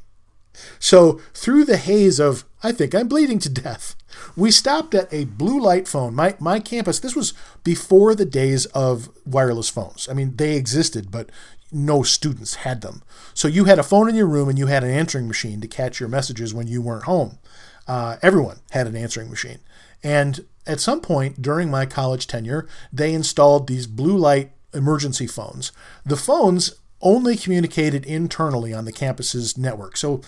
So, 0.79 1.21
through 1.33 1.65
the 1.65 1.77
haze 1.77 2.19
of, 2.19 2.45
I 2.63 2.71
think 2.71 2.93
I'm 2.93 3.07
bleeding 3.07 3.39
to 3.39 3.49
death, 3.49 3.95
we 4.35 4.51
stopped 4.51 4.95
at 4.95 5.13
a 5.13 5.25
blue 5.25 5.59
light 5.59 5.87
phone. 5.87 6.15
My, 6.15 6.35
my 6.39 6.59
campus, 6.59 6.99
this 6.99 7.15
was 7.15 7.33
before 7.63 8.15
the 8.15 8.25
days 8.25 8.65
of 8.67 9.09
wireless 9.25 9.69
phones. 9.69 10.07
I 10.09 10.13
mean, 10.13 10.35
they 10.35 10.55
existed, 10.55 11.11
but 11.11 11.29
no 11.71 12.03
students 12.03 12.55
had 12.55 12.81
them. 12.81 13.03
So, 13.33 13.47
you 13.47 13.65
had 13.65 13.79
a 13.79 13.83
phone 13.83 14.09
in 14.09 14.15
your 14.15 14.27
room 14.27 14.49
and 14.49 14.59
you 14.59 14.67
had 14.67 14.83
an 14.83 14.91
answering 14.91 15.27
machine 15.27 15.61
to 15.61 15.67
catch 15.67 15.99
your 15.99 16.09
messages 16.09 16.53
when 16.53 16.67
you 16.67 16.81
weren't 16.81 17.05
home. 17.05 17.39
Uh, 17.87 18.17
everyone 18.21 18.59
had 18.71 18.87
an 18.87 18.95
answering 18.95 19.29
machine. 19.29 19.59
And 20.03 20.45
at 20.67 20.79
some 20.79 21.01
point 21.01 21.41
during 21.41 21.69
my 21.69 21.85
college 21.85 22.27
tenure, 22.27 22.67
they 22.91 23.13
installed 23.13 23.67
these 23.67 23.87
blue 23.87 24.17
light 24.17 24.51
emergency 24.73 25.27
phones. 25.27 25.71
The 26.05 26.17
phones 26.17 26.75
only 27.01 27.35
communicated 27.35 28.05
internally 28.05 28.73
on 28.73 28.85
the 28.85 28.91
campus's 28.91 29.57
network. 29.57 29.97
So 29.97 30.21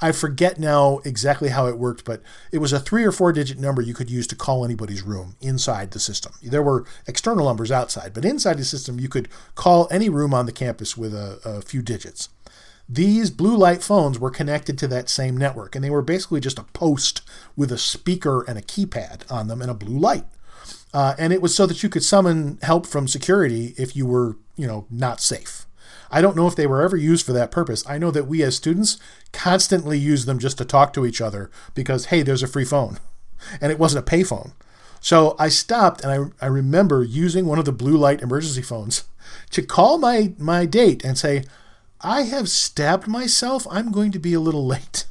I 0.00 0.12
forget 0.12 0.58
now 0.58 1.00
exactly 1.04 1.50
how 1.50 1.66
it 1.66 1.78
worked, 1.78 2.04
but 2.04 2.22
it 2.50 2.58
was 2.58 2.72
a 2.72 2.80
three 2.80 3.04
or 3.04 3.12
four 3.12 3.32
digit 3.32 3.58
number 3.58 3.82
you 3.82 3.94
could 3.94 4.10
use 4.10 4.26
to 4.28 4.36
call 4.36 4.64
anybody's 4.64 5.02
room 5.02 5.36
inside 5.40 5.90
the 5.90 6.00
system. 6.00 6.32
There 6.42 6.62
were 6.62 6.86
external 7.06 7.46
numbers 7.46 7.70
outside, 7.70 8.14
but 8.14 8.24
inside 8.24 8.58
the 8.58 8.64
system, 8.64 8.98
you 8.98 9.08
could 9.08 9.28
call 9.54 9.88
any 9.90 10.08
room 10.08 10.32
on 10.32 10.46
the 10.46 10.52
campus 10.52 10.96
with 10.96 11.14
a, 11.14 11.40
a 11.44 11.60
few 11.60 11.82
digits. 11.82 12.30
These 12.88 13.30
blue 13.30 13.56
light 13.56 13.82
phones 13.82 14.18
were 14.18 14.30
connected 14.30 14.78
to 14.78 14.88
that 14.88 15.10
same 15.10 15.36
network, 15.36 15.74
and 15.74 15.84
they 15.84 15.90
were 15.90 16.02
basically 16.02 16.40
just 16.40 16.58
a 16.58 16.64
post 16.64 17.20
with 17.56 17.72
a 17.72 17.78
speaker 17.78 18.42
and 18.48 18.56
a 18.56 18.62
keypad 18.62 19.30
on 19.30 19.48
them 19.48 19.60
and 19.60 19.70
a 19.70 19.74
blue 19.74 19.98
light. 19.98 20.24
Uh, 20.94 21.14
and 21.18 21.32
it 21.32 21.42
was 21.42 21.54
so 21.54 21.66
that 21.66 21.82
you 21.82 21.88
could 21.88 22.04
summon 22.04 22.58
help 22.62 22.86
from 22.86 23.08
security 23.08 23.74
if 23.76 23.96
you 23.96 24.06
were, 24.06 24.36
you 24.56 24.66
know, 24.66 24.86
not 24.88 25.20
safe. 25.20 25.65
I 26.10 26.20
don't 26.20 26.36
know 26.36 26.46
if 26.46 26.56
they 26.56 26.66
were 26.66 26.82
ever 26.82 26.96
used 26.96 27.26
for 27.26 27.32
that 27.32 27.50
purpose. 27.50 27.84
I 27.88 27.98
know 27.98 28.10
that 28.10 28.26
we 28.26 28.42
as 28.42 28.56
students 28.56 28.98
constantly 29.32 29.98
use 29.98 30.24
them 30.24 30.38
just 30.38 30.58
to 30.58 30.64
talk 30.64 30.92
to 30.94 31.06
each 31.06 31.20
other 31.20 31.50
because, 31.74 32.06
hey, 32.06 32.22
there's 32.22 32.42
a 32.42 32.48
free 32.48 32.64
phone. 32.64 32.98
And 33.60 33.70
it 33.70 33.78
wasn't 33.78 34.06
a 34.06 34.10
payphone. 34.10 34.52
So 35.00 35.36
I 35.38 35.48
stopped 35.48 36.02
and 36.02 36.32
I, 36.40 36.44
I 36.44 36.48
remember 36.48 37.04
using 37.04 37.46
one 37.46 37.58
of 37.58 37.64
the 37.64 37.72
blue 37.72 37.96
light 37.96 38.22
emergency 38.22 38.62
phones 38.62 39.04
to 39.50 39.62
call 39.62 39.98
my, 39.98 40.34
my 40.38 40.66
date 40.66 41.04
and 41.04 41.18
say, 41.18 41.44
I 42.00 42.22
have 42.22 42.48
stabbed 42.48 43.06
myself. 43.06 43.66
I'm 43.70 43.92
going 43.92 44.12
to 44.12 44.18
be 44.18 44.34
a 44.34 44.40
little 44.40 44.66
late. 44.66 45.06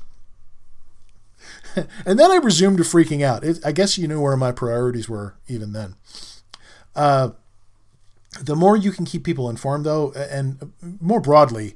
and 2.06 2.20
then 2.20 2.32
I 2.32 2.38
resumed 2.38 2.78
to 2.78 2.84
freaking 2.84 3.22
out. 3.22 3.44
It, 3.44 3.60
I 3.66 3.72
guess 3.72 3.98
you 3.98 4.08
knew 4.08 4.22
where 4.22 4.38
my 4.38 4.52
priorities 4.52 5.10
were 5.10 5.36
even 5.48 5.74
then. 5.74 5.96
Uh, 6.96 7.32
the 8.42 8.56
more 8.56 8.76
you 8.78 8.92
can 8.92 9.06
keep 9.06 9.24
people 9.24 9.50
informed, 9.50 9.86
though, 9.86 10.12
and 10.14 10.62
uh, 10.62 10.66
more 11.00 11.22
broadly, 11.22 11.76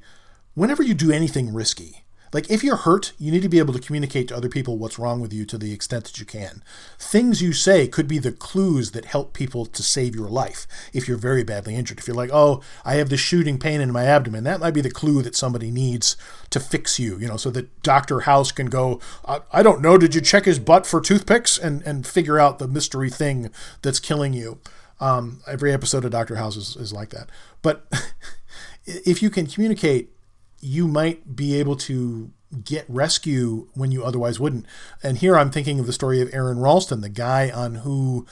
whenever 0.54 0.84
you 0.84 0.94
do 0.94 1.12
anything 1.12 1.54
risky, 1.54 2.04
like 2.32 2.50
if 2.50 2.64
you're 2.64 2.76
hurt, 2.76 3.14
you 3.18 3.32
need 3.32 3.42
to 3.42 3.50
be 3.50 3.60
able 3.60 3.74
to 3.74 3.80
communicate 3.80 4.28
to 4.28 4.36
other 4.36 4.50
people 4.50 4.78
what's 4.78 5.00
wrong 5.00 5.20
with 5.20 5.34
you 5.34 5.46
to 5.46 5.58
the 5.58 5.74
extent 5.74 6.06
that 6.06 6.20
you 6.20 6.26
can. 6.26 6.62
Things 7.00 7.42
you 7.42 7.54
say 7.54 7.88
could 7.88 8.08
be 8.08 8.20
the 8.20 8.32
clues 8.32 8.92
that 8.92 9.06
help 9.06 9.34
people 9.34 9.66
to 9.66 9.82
save 9.82 10.16
your 10.16 10.30
life 10.30 10.68
if 10.94 11.08
you're 11.08 11.18
very 11.18 11.44
badly 11.44 11.76
injured. 11.76 11.98
If 11.98 12.08
you're 12.08 12.16
like, 12.16 12.30
oh, 12.32 12.62
I 12.86 12.96
have 12.96 13.10
this 13.10 13.20
shooting 13.20 13.58
pain 13.58 13.82
in 13.82 13.92
my 13.92 14.06
abdomen, 14.06 14.44
that 14.44 14.60
might 14.60 14.74
be 14.74 14.82
the 14.82 14.92
clue 14.92 15.22
that 15.24 15.36
somebody 15.36 15.72
needs 15.72 16.18
to 16.52 16.60
fix 16.60 17.00
you, 17.00 17.18
you 17.18 17.28
know, 17.28 17.38
so 17.38 17.50
that 17.52 17.82
Dr. 17.82 18.22
House 18.22 18.52
can 18.52 18.68
go, 18.68 19.00
I, 19.28 19.40
I 19.52 19.64
don't 19.64 19.82
know, 19.82 19.98
did 19.98 20.14
you 20.14 20.22
check 20.22 20.46
his 20.46 20.60
butt 20.60 20.86
for 20.86 21.02
toothpicks 21.02 21.58
and, 21.58 21.82
and 21.82 22.06
figure 22.06 22.40
out 22.40 22.60
the 22.60 22.68
mystery 22.68 23.10
thing 23.10 23.50
that's 23.82 24.00
killing 24.00 24.34
you? 24.34 24.60
Um, 25.00 25.42
every 25.48 25.72
episode 25.74 26.06
of 26.06 26.12
Doctor 26.12 26.36
House 26.36 26.58
is, 26.58 26.76
is 26.76 26.94
like 26.94 27.10
that. 27.10 27.30
But 27.62 27.86
if 28.86 29.22
you 29.22 29.30
can 29.30 29.48
communicate, 29.48 30.12
you 30.60 30.88
might 30.88 31.36
be 31.36 31.58
able 31.60 31.76
to 31.78 32.32
get 32.64 32.86
rescue 32.88 33.68
when 33.74 33.92
you 33.92 34.04
otherwise 34.04 34.40
wouldn't. 34.40 34.66
And 35.04 35.20
here 35.20 35.38
I'm 35.38 35.52
thinking 35.52 35.80
of 35.80 35.86
the 35.86 35.94
story 35.94 36.22
of 36.22 36.34
Aron 36.34 36.60
Ralston, 36.60 37.02
the 37.02 37.10
guy 37.10 37.50
on 37.50 37.76
who 37.76 38.26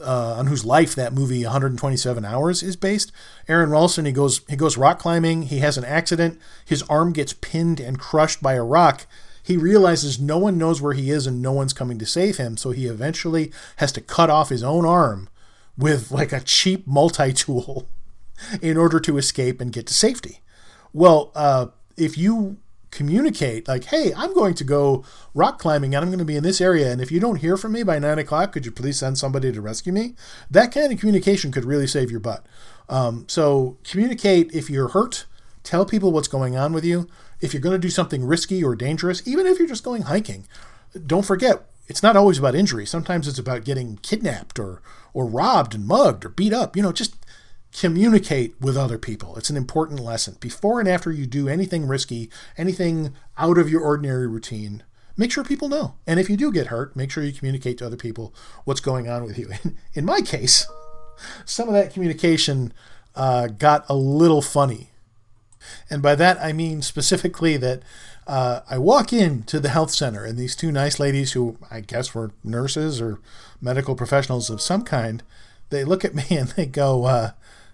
uh, 0.00 0.34
on 0.38 0.46
whose 0.46 0.64
life 0.64 0.94
that 0.94 1.12
movie 1.12 1.44
127 1.44 2.24
Hours 2.24 2.62
is 2.62 2.74
based. 2.74 3.12
Aron 3.48 3.70
Ralston, 3.70 4.06
he 4.06 4.12
goes 4.12 4.40
he 4.48 4.56
goes 4.56 4.76
rock 4.76 4.98
climbing. 4.98 5.42
He 5.42 5.58
has 5.58 5.76
an 5.76 5.84
accident. 5.84 6.38
His 6.64 6.82
arm 6.84 7.12
gets 7.12 7.34
pinned 7.34 7.80
and 7.80 7.98
crushed 7.98 8.42
by 8.42 8.54
a 8.54 8.64
rock. 8.64 9.06
He 9.42 9.56
realizes 9.56 10.20
no 10.20 10.38
one 10.38 10.58
knows 10.58 10.82
where 10.82 10.92
he 10.92 11.10
is 11.10 11.26
and 11.26 11.42
no 11.42 11.52
one's 11.52 11.72
coming 11.72 11.98
to 11.98 12.06
save 12.06 12.36
him. 12.36 12.56
So 12.56 12.70
he 12.70 12.86
eventually 12.86 13.52
has 13.76 13.92
to 13.92 14.00
cut 14.00 14.30
off 14.30 14.48
his 14.48 14.62
own 14.62 14.84
arm 14.84 15.28
with 15.80 16.10
like 16.10 16.32
a 16.32 16.40
cheap 16.40 16.86
multi 16.86 17.32
tool 17.32 17.88
in 18.62 18.76
order 18.76 19.00
to 19.00 19.18
escape 19.18 19.60
and 19.60 19.72
get 19.72 19.86
to 19.88 19.94
safety. 19.94 20.40
Well, 20.92 21.32
uh, 21.34 21.68
if 21.96 22.16
you 22.16 22.58
communicate 22.90 23.68
like, 23.68 23.84
hey, 23.84 24.12
I'm 24.16 24.34
going 24.34 24.54
to 24.54 24.64
go 24.64 25.04
rock 25.34 25.58
climbing 25.58 25.94
and 25.94 26.02
I'm 26.02 26.10
going 26.10 26.18
to 26.18 26.24
be 26.24 26.36
in 26.36 26.42
this 26.42 26.60
area. 26.60 26.90
And 26.90 27.00
if 27.00 27.12
you 27.12 27.20
don't 27.20 27.36
hear 27.36 27.56
from 27.56 27.72
me 27.72 27.82
by 27.82 27.98
nine 27.98 28.18
o'clock, 28.18 28.52
could 28.52 28.66
you 28.66 28.72
please 28.72 28.98
send 28.98 29.18
somebody 29.18 29.52
to 29.52 29.60
rescue 29.60 29.92
me? 29.92 30.14
That 30.50 30.72
kind 30.72 30.92
of 30.92 30.98
communication 30.98 31.52
could 31.52 31.64
really 31.64 31.86
save 31.86 32.10
your 32.10 32.20
butt. 32.20 32.44
Um, 32.88 33.26
so 33.28 33.78
communicate 33.84 34.52
if 34.52 34.68
you're 34.68 34.88
hurt, 34.88 35.26
tell 35.62 35.86
people 35.86 36.10
what's 36.12 36.28
going 36.28 36.56
on 36.56 36.72
with 36.72 36.84
you. 36.84 37.08
If 37.40 37.54
you're 37.54 37.62
going 37.62 37.74
to 37.74 37.78
do 37.78 37.90
something 37.90 38.24
risky 38.24 38.62
or 38.62 38.74
dangerous, 38.74 39.26
even 39.26 39.46
if 39.46 39.58
you're 39.58 39.68
just 39.68 39.84
going 39.84 40.02
hiking, 40.02 40.46
don't 41.06 41.24
forget 41.24 41.69
it's 41.90 42.04
not 42.04 42.16
always 42.16 42.38
about 42.38 42.54
injury. 42.54 42.86
Sometimes 42.86 43.26
it's 43.26 43.40
about 43.40 43.64
getting 43.64 43.96
kidnapped 43.96 44.60
or 44.60 44.80
or 45.12 45.26
robbed 45.26 45.74
and 45.74 45.84
mugged 45.84 46.24
or 46.24 46.28
beat 46.28 46.52
up. 46.52 46.76
You 46.76 46.84
know, 46.84 46.92
just 46.92 47.16
communicate 47.76 48.54
with 48.60 48.76
other 48.76 48.96
people. 48.96 49.36
It's 49.36 49.50
an 49.50 49.56
important 49.56 49.98
lesson. 49.98 50.36
Before 50.38 50.78
and 50.78 50.88
after 50.88 51.10
you 51.10 51.26
do 51.26 51.48
anything 51.48 51.88
risky, 51.88 52.30
anything 52.56 53.14
out 53.36 53.58
of 53.58 53.68
your 53.68 53.80
ordinary 53.80 54.28
routine, 54.28 54.84
make 55.16 55.32
sure 55.32 55.42
people 55.42 55.68
know. 55.68 55.94
And 56.06 56.20
if 56.20 56.30
you 56.30 56.36
do 56.36 56.52
get 56.52 56.68
hurt, 56.68 56.94
make 56.94 57.10
sure 57.10 57.24
you 57.24 57.32
communicate 57.32 57.78
to 57.78 57.86
other 57.86 57.96
people 57.96 58.32
what's 58.64 58.80
going 58.80 59.08
on 59.08 59.24
with 59.24 59.36
you. 59.36 59.50
In 59.94 60.04
my 60.04 60.20
case, 60.20 60.68
some 61.44 61.66
of 61.66 61.74
that 61.74 61.92
communication 61.92 62.72
uh, 63.16 63.48
got 63.48 63.84
a 63.88 63.94
little 63.96 64.42
funny. 64.42 64.90
And 65.90 66.02
by 66.02 66.14
that, 66.14 66.38
I 66.40 66.52
mean 66.52 66.82
specifically 66.82 67.56
that 67.56 67.82
uh, 68.26 68.60
I 68.68 68.78
walk 68.78 69.12
in 69.12 69.42
to 69.44 69.60
the 69.60 69.70
health 69.70 69.90
center, 69.90 70.24
and 70.24 70.38
these 70.38 70.54
two 70.54 70.70
nice 70.70 71.00
ladies, 71.00 71.32
who 71.32 71.58
I 71.70 71.80
guess 71.80 72.14
were 72.14 72.32
nurses 72.44 73.00
or 73.00 73.18
medical 73.60 73.94
professionals 73.94 74.50
of 74.50 74.60
some 74.60 74.82
kind, 74.82 75.22
they 75.70 75.84
look 75.84 76.04
at 76.04 76.14
me 76.14 76.24
and 76.30 76.48
they 76.50 76.66
go, 76.66 77.04
uh, 77.04 77.30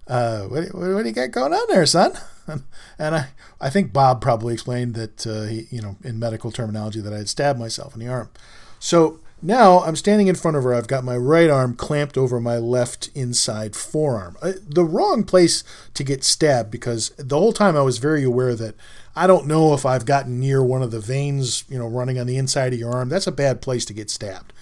uh, 0.06 0.42
what, 0.44 0.74
what, 0.74 1.02
do 1.02 1.08
you 1.08 1.14
got 1.14 1.30
going 1.32 1.52
on 1.52 1.66
there, 1.68 1.86
son? 1.86 2.12
And 2.96 3.16
I, 3.16 3.28
I 3.60 3.70
think 3.70 3.92
Bob 3.92 4.20
probably 4.20 4.54
explained 4.54 4.94
that, 4.94 5.26
uh, 5.26 5.42
he, 5.46 5.66
you 5.68 5.82
know, 5.82 5.96
in 6.04 6.20
medical 6.20 6.52
terminology, 6.52 7.00
that 7.00 7.12
I 7.12 7.18
had 7.18 7.28
stabbed 7.28 7.58
myself 7.58 7.92
in 7.94 7.98
the 7.98 8.06
arm. 8.06 8.30
So 8.78 9.18
now 9.42 9.80
I'm 9.80 9.96
standing 9.96 10.28
in 10.28 10.34
front 10.34 10.56
of 10.56 10.64
her. 10.64 10.72
I've 10.72 10.88
got 10.88 11.04
my 11.04 11.16
right 11.16 11.50
arm 11.50 11.74
clamped 11.74 12.16
over 12.16 12.40
my 12.40 12.56
left 12.56 13.10
inside 13.14 13.76
forearm. 13.76 14.36
Uh, 14.40 14.52
the 14.66 14.84
wrong 14.84 15.24
place 15.24 15.62
to 15.94 16.02
get 16.02 16.24
stabbed 16.24 16.70
because 16.70 17.10
the 17.18 17.38
whole 17.38 17.52
time 17.52 17.76
I 17.76 17.82
was 17.82 17.98
very 17.98 18.24
aware 18.24 18.54
that 18.54 18.74
I 19.14 19.26
don't 19.26 19.46
know 19.46 19.74
if 19.74 19.84
I've 19.84 20.06
gotten 20.06 20.40
near 20.40 20.62
one 20.62 20.82
of 20.82 20.90
the 20.90 21.00
veins, 21.00 21.64
you 21.68 21.78
know, 21.78 21.86
running 21.86 22.18
on 22.18 22.26
the 22.26 22.38
inside 22.38 22.72
of 22.72 22.78
your 22.78 22.92
arm. 22.92 23.08
That's 23.08 23.26
a 23.26 23.32
bad 23.32 23.60
place 23.60 23.84
to 23.86 23.94
get 23.94 24.10
stabbed. 24.10 24.54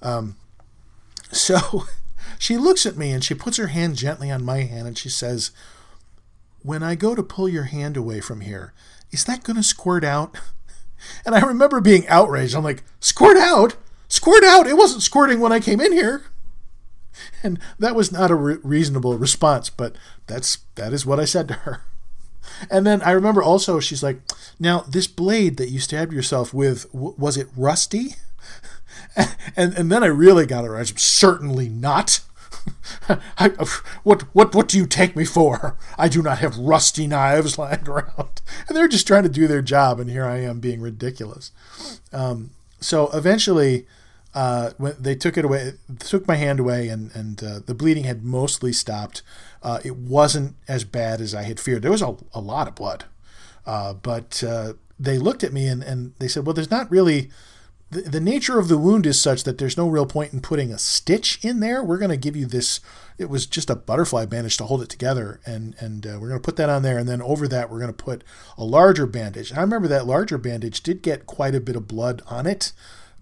Um, 0.00 0.36
so 1.30 1.84
she 2.38 2.56
looks 2.56 2.86
at 2.86 2.96
me 2.96 3.10
and 3.10 3.22
she 3.22 3.34
puts 3.34 3.58
her 3.58 3.68
hand 3.68 3.96
gently 3.96 4.30
on 4.30 4.44
my 4.44 4.62
hand 4.62 4.86
and 4.88 4.96
she 4.96 5.10
says, 5.10 5.50
When 6.62 6.82
I 6.82 6.94
go 6.94 7.14
to 7.14 7.22
pull 7.22 7.50
your 7.50 7.64
hand 7.64 7.98
away 7.98 8.20
from 8.20 8.40
here, 8.40 8.72
is 9.10 9.26
that 9.26 9.44
going 9.44 9.56
to 9.56 9.62
squirt 9.62 10.04
out? 10.04 10.36
And 11.26 11.34
I 11.34 11.40
remember 11.40 11.80
being 11.80 12.06
outraged. 12.06 12.54
I'm 12.54 12.62
like, 12.62 12.84
Squirt 13.00 13.36
out? 13.36 13.74
Squirt 14.12 14.44
out! 14.44 14.66
It 14.66 14.76
wasn't 14.76 15.02
squirting 15.02 15.40
when 15.40 15.52
I 15.52 15.58
came 15.58 15.80
in 15.80 15.90
here. 15.90 16.24
And 17.42 17.58
that 17.78 17.94
was 17.94 18.12
not 18.12 18.30
a 18.30 18.34
re- 18.34 18.58
reasonable 18.62 19.16
response, 19.16 19.70
but 19.70 19.96
that's 20.26 20.58
that 20.74 20.92
is 20.92 21.06
what 21.06 21.18
I 21.18 21.24
said 21.24 21.48
to 21.48 21.54
her. 21.54 21.80
And 22.70 22.86
then 22.86 23.00
I 23.00 23.12
remember 23.12 23.42
also 23.42 23.80
she's 23.80 24.02
like, 24.02 24.20
"Now 24.60 24.80
this 24.80 25.06
blade 25.06 25.56
that 25.56 25.70
you 25.70 25.80
stabbed 25.80 26.12
yourself 26.12 26.52
with 26.52 26.92
w- 26.92 27.14
was 27.16 27.38
it 27.38 27.48
rusty?" 27.56 28.16
and 29.56 29.72
and 29.78 29.90
then 29.90 30.04
I 30.04 30.08
really 30.08 30.44
got 30.44 30.66
her. 30.66 30.76
I'm 30.76 30.84
certainly 30.98 31.70
not. 31.70 32.20
I, 33.38 33.48
what 34.02 34.24
what 34.34 34.54
what 34.54 34.68
do 34.68 34.76
you 34.76 34.86
take 34.86 35.16
me 35.16 35.24
for? 35.24 35.78
I 35.96 36.08
do 36.08 36.20
not 36.20 36.40
have 36.40 36.58
rusty 36.58 37.06
knives 37.06 37.56
lying 37.58 37.88
around. 37.88 38.42
And 38.68 38.76
they're 38.76 38.88
just 38.88 39.06
trying 39.06 39.22
to 39.22 39.30
do 39.30 39.48
their 39.48 39.62
job, 39.62 39.98
and 39.98 40.10
here 40.10 40.26
I 40.26 40.40
am 40.40 40.60
being 40.60 40.82
ridiculous. 40.82 41.50
Um, 42.12 42.50
so 42.78 43.08
eventually, 43.14 43.86
uh, 44.34 44.70
when 44.78 44.94
they 44.98 45.14
took 45.14 45.36
it 45.36 45.44
away, 45.44 45.74
took 45.98 46.26
my 46.26 46.36
hand 46.36 46.60
away, 46.60 46.88
and 46.88 47.14
and 47.14 47.42
uh, 47.42 47.60
the 47.64 47.74
bleeding 47.74 48.04
had 48.04 48.24
mostly 48.24 48.72
stopped. 48.72 49.22
Uh, 49.62 49.80
it 49.84 49.96
wasn't 49.96 50.56
as 50.68 50.84
bad 50.84 51.20
as 51.20 51.34
I 51.34 51.42
had 51.42 51.60
feared. 51.60 51.82
There 51.82 51.90
was 51.90 52.02
a, 52.02 52.16
a 52.32 52.40
lot 52.40 52.68
of 52.68 52.74
blood, 52.74 53.04
uh, 53.66 53.94
but 53.94 54.42
uh, 54.42 54.74
they 54.98 55.18
looked 55.18 55.44
at 55.44 55.52
me 55.52 55.66
and, 55.66 55.82
and 55.82 56.14
they 56.18 56.28
said, 56.28 56.46
"Well, 56.46 56.54
there's 56.54 56.70
not 56.70 56.90
really." 56.90 57.30
the, 57.92 58.00
the 58.00 58.20
nature 58.20 58.58
of 58.58 58.68
the 58.68 58.78
wound 58.78 59.04
is 59.04 59.20
such 59.20 59.44
that 59.44 59.58
there's 59.58 59.76
no 59.76 59.86
real 59.86 60.06
point 60.06 60.32
in 60.32 60.40
putting 60.40 60.72
a 60.72 60.78
stitch 60.78 61.38
in 61.44 61.60
there. 61.60 61.84
We're 61.84 61.98
going 61.98 62.10
to 62.10 62.16
give 62.16 62.34
you 62.34 62.46
this. 62.46 62.80
It 63.18 63.28
was 63.28 63.44
just 63.44 63.68
a 63.68 63.76
butterfly 63.76 64.24
bandage 64.24 64.56
to 64.56 64.64
hold 64.64 64.80
it 64.80 64.88
together, 64.88 65.40
and 65.44 65.74
and 65.78 66.06
uh, 66.06 66.16
we're 66.18 66.28
going 66.28 66.40
to 66.40 66.44
put 66.44 66.56
that 66.56 66.70
on 66.70 66.82
there, 66.82 66.96
and 66.96 67.06
then 67.06 67.20
over 67.20 67.46
that 67.48 67.70
we're 67.70 67.80
going 67.80 67.92
to 67.92 68.04
put 68.04 68.24
a 68.56 68.64
larger 68.64 69.06
bandage. 69.06 69.50
And 69.50 69.58
I 69.58 69.62
remember 69.62 69.88
that 69.88 70.06
larger 70.06 70.38
bandage 70.38 70.82
did 70.82 71.02
get 71.02 71.26
quite 71.26 71.54
a 71.54 71.60
bit 71.60 71.76
of 71.76 71.86
blood 71.86 72.22
on 72.26 72.46
it 72.46 72.72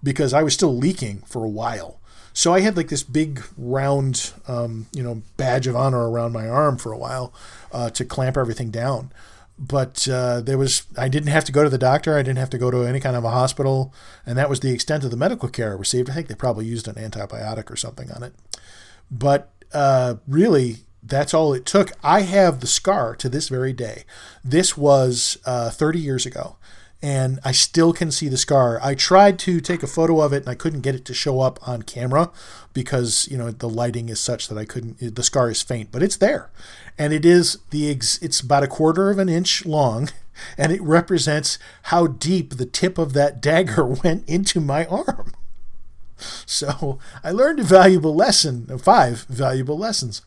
because 0.02 0.32
I 0.32 0.42
was 0.42 0.54
still 0.54 0.76
leaking 0.76 1.22
for 1.26 1.44
a 1.44 1.48
while. 1.48 2.00
So 2.32 2.54
I 2.54 2.60
had 2.60 2.76
like 2.76 2.88
this 2.88 3.02
big 3.02 3.42
round, 3.58 4.32
um, 4.46 4.86
you 4.92 5.02
know, 5.02 5.22
badge 5.36 5.66
of 5.66 5.74
honor 5.74 6.08
around 6.08 6.32
my 6.32 6.48
arm 6.48 6.78
for 6.78 6.92
a 6.92 6.98
while 6.98 7.34
uh, 7.72 7.90
to 7.90 8.04
clamp 8.04 8.36
everything 8.36 8.70
down 8.70 9.12
but 9.60 10.08
uh, 10.08 10.40
there 10.40 10.56
was 10.56 10.84
I 10.96 11.08
didn't 11.08 11.28
have 11.28 11.44
to 11.44 11.52
go 11.52 11.62
to 11.62 11.68
the 11.68 11.76
doctor. 11.76 12.16
I 12.16 12.22
didn't 12.22 12.38
have 12.38 12.50
to 12.50 12.58
go 12.58 12.70
to 12.70 12.84
any 12.84 12.98
kind 12.98 13.14
of 13.14 13.24
a 13.24 13.30
hospital, 13.30 13.92
and 14.24 14.38
that 14.38 14.48
was 14.48 14.60
the 14.60 14.72
extent 14.72 15.04
of 15.04 15.10
the 15.10 15.18
medical 15.18 15.50
care 15.50 15.72
I 15.72 15.76
received. 15.76 16.08
I 16.08 16.14
think 16.14 16.28
they 16.28 16.34
probably 16.34 16.64
used 16.64 16.88
an 16.88 16.94
antibiotic 16.94 17.70
or 17.70 17.76
something 17.76 18.10
on 18.10 18.22
it, 18.22 18.32
but 19.10 19.52
uh, 19.72 20.16
really 20.26 20.78
that's 21.02 21.34
all 21.34 21.52
it 21.52 21.66
took. 21.66 21.92
I 22.02 22.22
have 22.22 22.60
the 22.60 22.66
scar 22.66 23.14
to 23.16 23.28
this 23.28 23.48
very 23.48 23.74
day. 23.74 24.04
This 24.42 24.76
was 24.76 25.38
uh, 25.44 25.70
30 25.70 25.98
years 25.98 26.24
ago, 26.24 26.56
and 27.02 27.40
I 27.44 27.52
still 27.52 27.92
can 27.92 28.10
see 28.10 28.28
the 28.28 28.36
scar. 28.36 28.78
I 28.82 28.94
tried 28.94 29.38
to 29.40 29.60
take 29.60 29.82
a 29.82 29.86
photo 29.86 30.20
of 30.20 30.32
it 30.32 30.42
and 30.42 30.48
I 30.48 30.54
couldn't 30.54 30.82
get 30.82 30.94
it 30.94 31.04
to 31.06 31.14
show 31.14 31.40
up 31.40 31.58
on 31.66 31.82
camera 31.82 32.30
because 32.72 33.26
you 33.30 33.38
know 33.38 33.50
the 33.50 33.68
lighting 33.68 34.08
is 34.08 34.20
such 34.20 34.48
that 34.48 34.58
I 34.58 34.64
couldn't. 34.64 35.14
The 35.14 35.22
scar 35.22 35.50
is 35.50 35.62
faint, 35.62 35.90
but 35.90 36.02
it's 36.02 36.16
there, 36.16 36.50
and 36.98 37.12
it 37.12 37.24
is 37.24 37.58
the 37.70 37.90
it's 37.90 38.40
about 38.40 38.62
a 38.62 38.68
quarter 38.68 39.10
of 39.10 39.18
an 39.18 39.28
inch 39.28 39.64
long, 39.64 40.10
and 40.58 40.72
it 40.72 40.82
represents 40.82 41.58
how 41.84 42.06
deep 42.06 42.56
the 42.56 42.66
tip 42.66 42.98
of 42.98 43.12
that 43.14 43.40
dagger 43.50 43.86
went 43.86 44.28
into 44.28 44.60
my 44.60 44.86
arm. 44.86 45.32
So 46.44 46.98
I 47.24 47.30
learned 47.30 47.60
a 47.60 47.64
valuable 47.64 48.14
lesson, 48.14 48.66
five 48.76 49.22
valuable 49.30 49.78
lessons, 49.78 50.20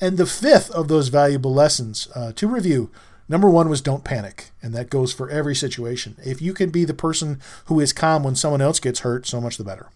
and 0.00 0.16
the 0.16 0.24
fifth 0.24 0.70
of 0.70 0.88
those 0.88 1.08
valuable 1.08 1.52
lessons 1.52 2.08
uh, 2.14 2.32
to 2.36 2.48
review 2.48 2.90
Number 3.28 3.48
one 3.48 3.68
was 3.68 3.80
don't 3.80 4.04
panic, 4.04 4.50
and 4.62 4.74
that 4.74 4.90
goes 4.90 5.12
for 5.12 5.30
every 5.30 5.54
situation. 5.54 6.16
If 6.24 6.42
you 6.42 6.52
can 6.52 6.70
be 6.70 6.84
the 6.84 6.94
person 6.94 7.40
who 7.66 7.80
is 7.80 7.92
calm 7.92 8.22
when 8.22 8.36
someone 8.36 8.60
else 8.60 8.80
gets 8.80 9.00
hurt, 9.00 9.26
so 9.26 9.40
much 9.40 9.56
the 9.56 9.64
better. 9.64 9.88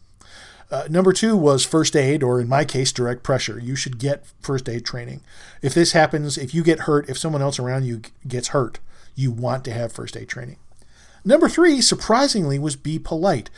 Uh, 0.70 0.84
number 0.90 1.12
two 1.12 1.36
was 1.36 1.64
first 1.64 1.96
aid, 1.96 2.22
or 2.22 2.40
in 2.40 2.48
my 2.48 2.64
case, 2.64 2.92
direct 2.92 3.22
pressure. 3.22 3.58
You 3.58 3.74
should 3.74 3.98
get 3.98 4.26
first 4.40 4.68
aid 4.68 4.84
training. 4.84 5.22
If 5.62 5.74
this 5.74 5.92
happens, 5.92 6.36
if 6.36 6.54
you 6.54 6.62
get 6.62 6.80
hurt, 6.80 7.08
if 7.08 7.18
someone 7.18 7.42
else 7.42 7.58
around 7.58 7.84
you 7.84 8.02
gets 8.26 8.48
hurt, 8.48 8.78
you 9.14 9.30
want 9.30 9.64
to 9.64 9.72
have 9.72 9.92
first 9.92 10.16
aid 10.16 10.28
training. 10.28 10.56
Number 11.24 11.48
three, 11.48 11.80
surprisingly, 11.80 12.58
was 12.58 12.76
be 12.76 12.98
polite. 12.98 13.50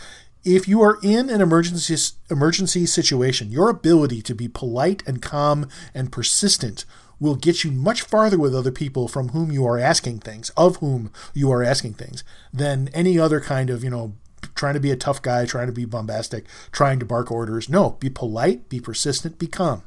If 0.44 0.66
you 0.66 0.80
are 0.83 0.98
in 1.02 1.28
an 1.28 1.40
emergency 1.40 2.14
emergency 2.30 2.87
situation, 2.87 3.50
your 3.50 3.68
ability 3.68 4.22
to 4.22 4.35
be 4.35 4.48
polite 4.48 5.02
and 5.06 5.20
calm 5.20 5.68
and 5.92 6.11
persistent 6.11 6.85
will 7.20 7.37
get 7.37 7.62
you 7.62 7.70
much 7.70 8.00
farther 8.02 8.38
with 8.38 8.54
other 8.54 8.72
people 8.72 9.06
from 9.06 9.28
whom 9.28 9.52
you 9.52 9.66
are 9.66 9.78
asking 9.78 10.18
things, 10.18 10.50
of 10.56 10.76
whom 10.76 11.12
you 11.35 11.52
are 11.52 11.62
asking 11.62 11.94
things, 11.94 12.24
than 12.52 12.88
any 12.88 13.18
other 13.18 13.40
kind 13.40 13.70
of, 13.70 13.85
you 13.85 13.90
know, 13.90 14.14
trying 14.54 14.74
to 14.74 14.80
be 14.80 14.90
a 14.90 14.96
tough 14.96 15.20
guy, 15.20 15.44
trying 15.44 15.66
to 15.66 15.72
be 15.72 15.85
bombastic, 15.85 16.46
trying 16.72 16.98
to 16.98 17.04
bark 17.04 17.30
orders. 17.30 17.68
No, 17.68 17.90
be 18.00 18.09
polite, 18.09 18.68
be 18.68 18.80
persistent, 18.80 19.38
be 19.38 19.46
calm. 19.46 19.83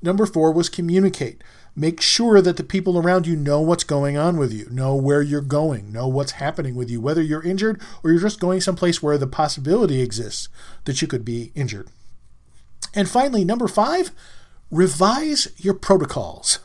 Number 0.00 0.26
four 0.26 0.52
was 0.52 0.68
communicate. 0.68 1.42
Make 1.76 2.00
sure 2.00 2.40
that 2.42 2.56
the 2.56 2.64
people 2.64 2.98
around 2.98 3.26
you 3.26 3.36
know 3.36 3.60
what's 3.60 3.84
going 3.84 4.16
on 4.16 4.36
with 4.36 4.52
you, 4.52 4.68
know 4.70 4.96
where 4.96 5.22
you're 5.22 5.40
going, 5.40 5.92
know 5.92 6.08
what's 6.08 6.32
happening 6.32 6.74
with 6.74 6.90
you, 6.90 7.00
whether 7.00 7.22
you're 7.22 7.42
injured 7.42 7.80
or 8.02 8.10
you're 8.10 8.20
just 8.20 8.40
going 8.40 8.60
someplace 8.60 9.02
where 9.02 9.18
the 9.18 9.26
possibility 9.26 10.00
exists 10.00 10.48
that 10.84 11.00
you 11.00 11.08
could 11.08 11.24
be 11.24 11.52
injured. 11.54 11.88
And 12.94 13.08
finally, 13.08 13.44
number 13.44 13.68
five, 13.68 14.10
revise 14.70 15.48
your 15.56 15.74
protocols. 15.74 16.58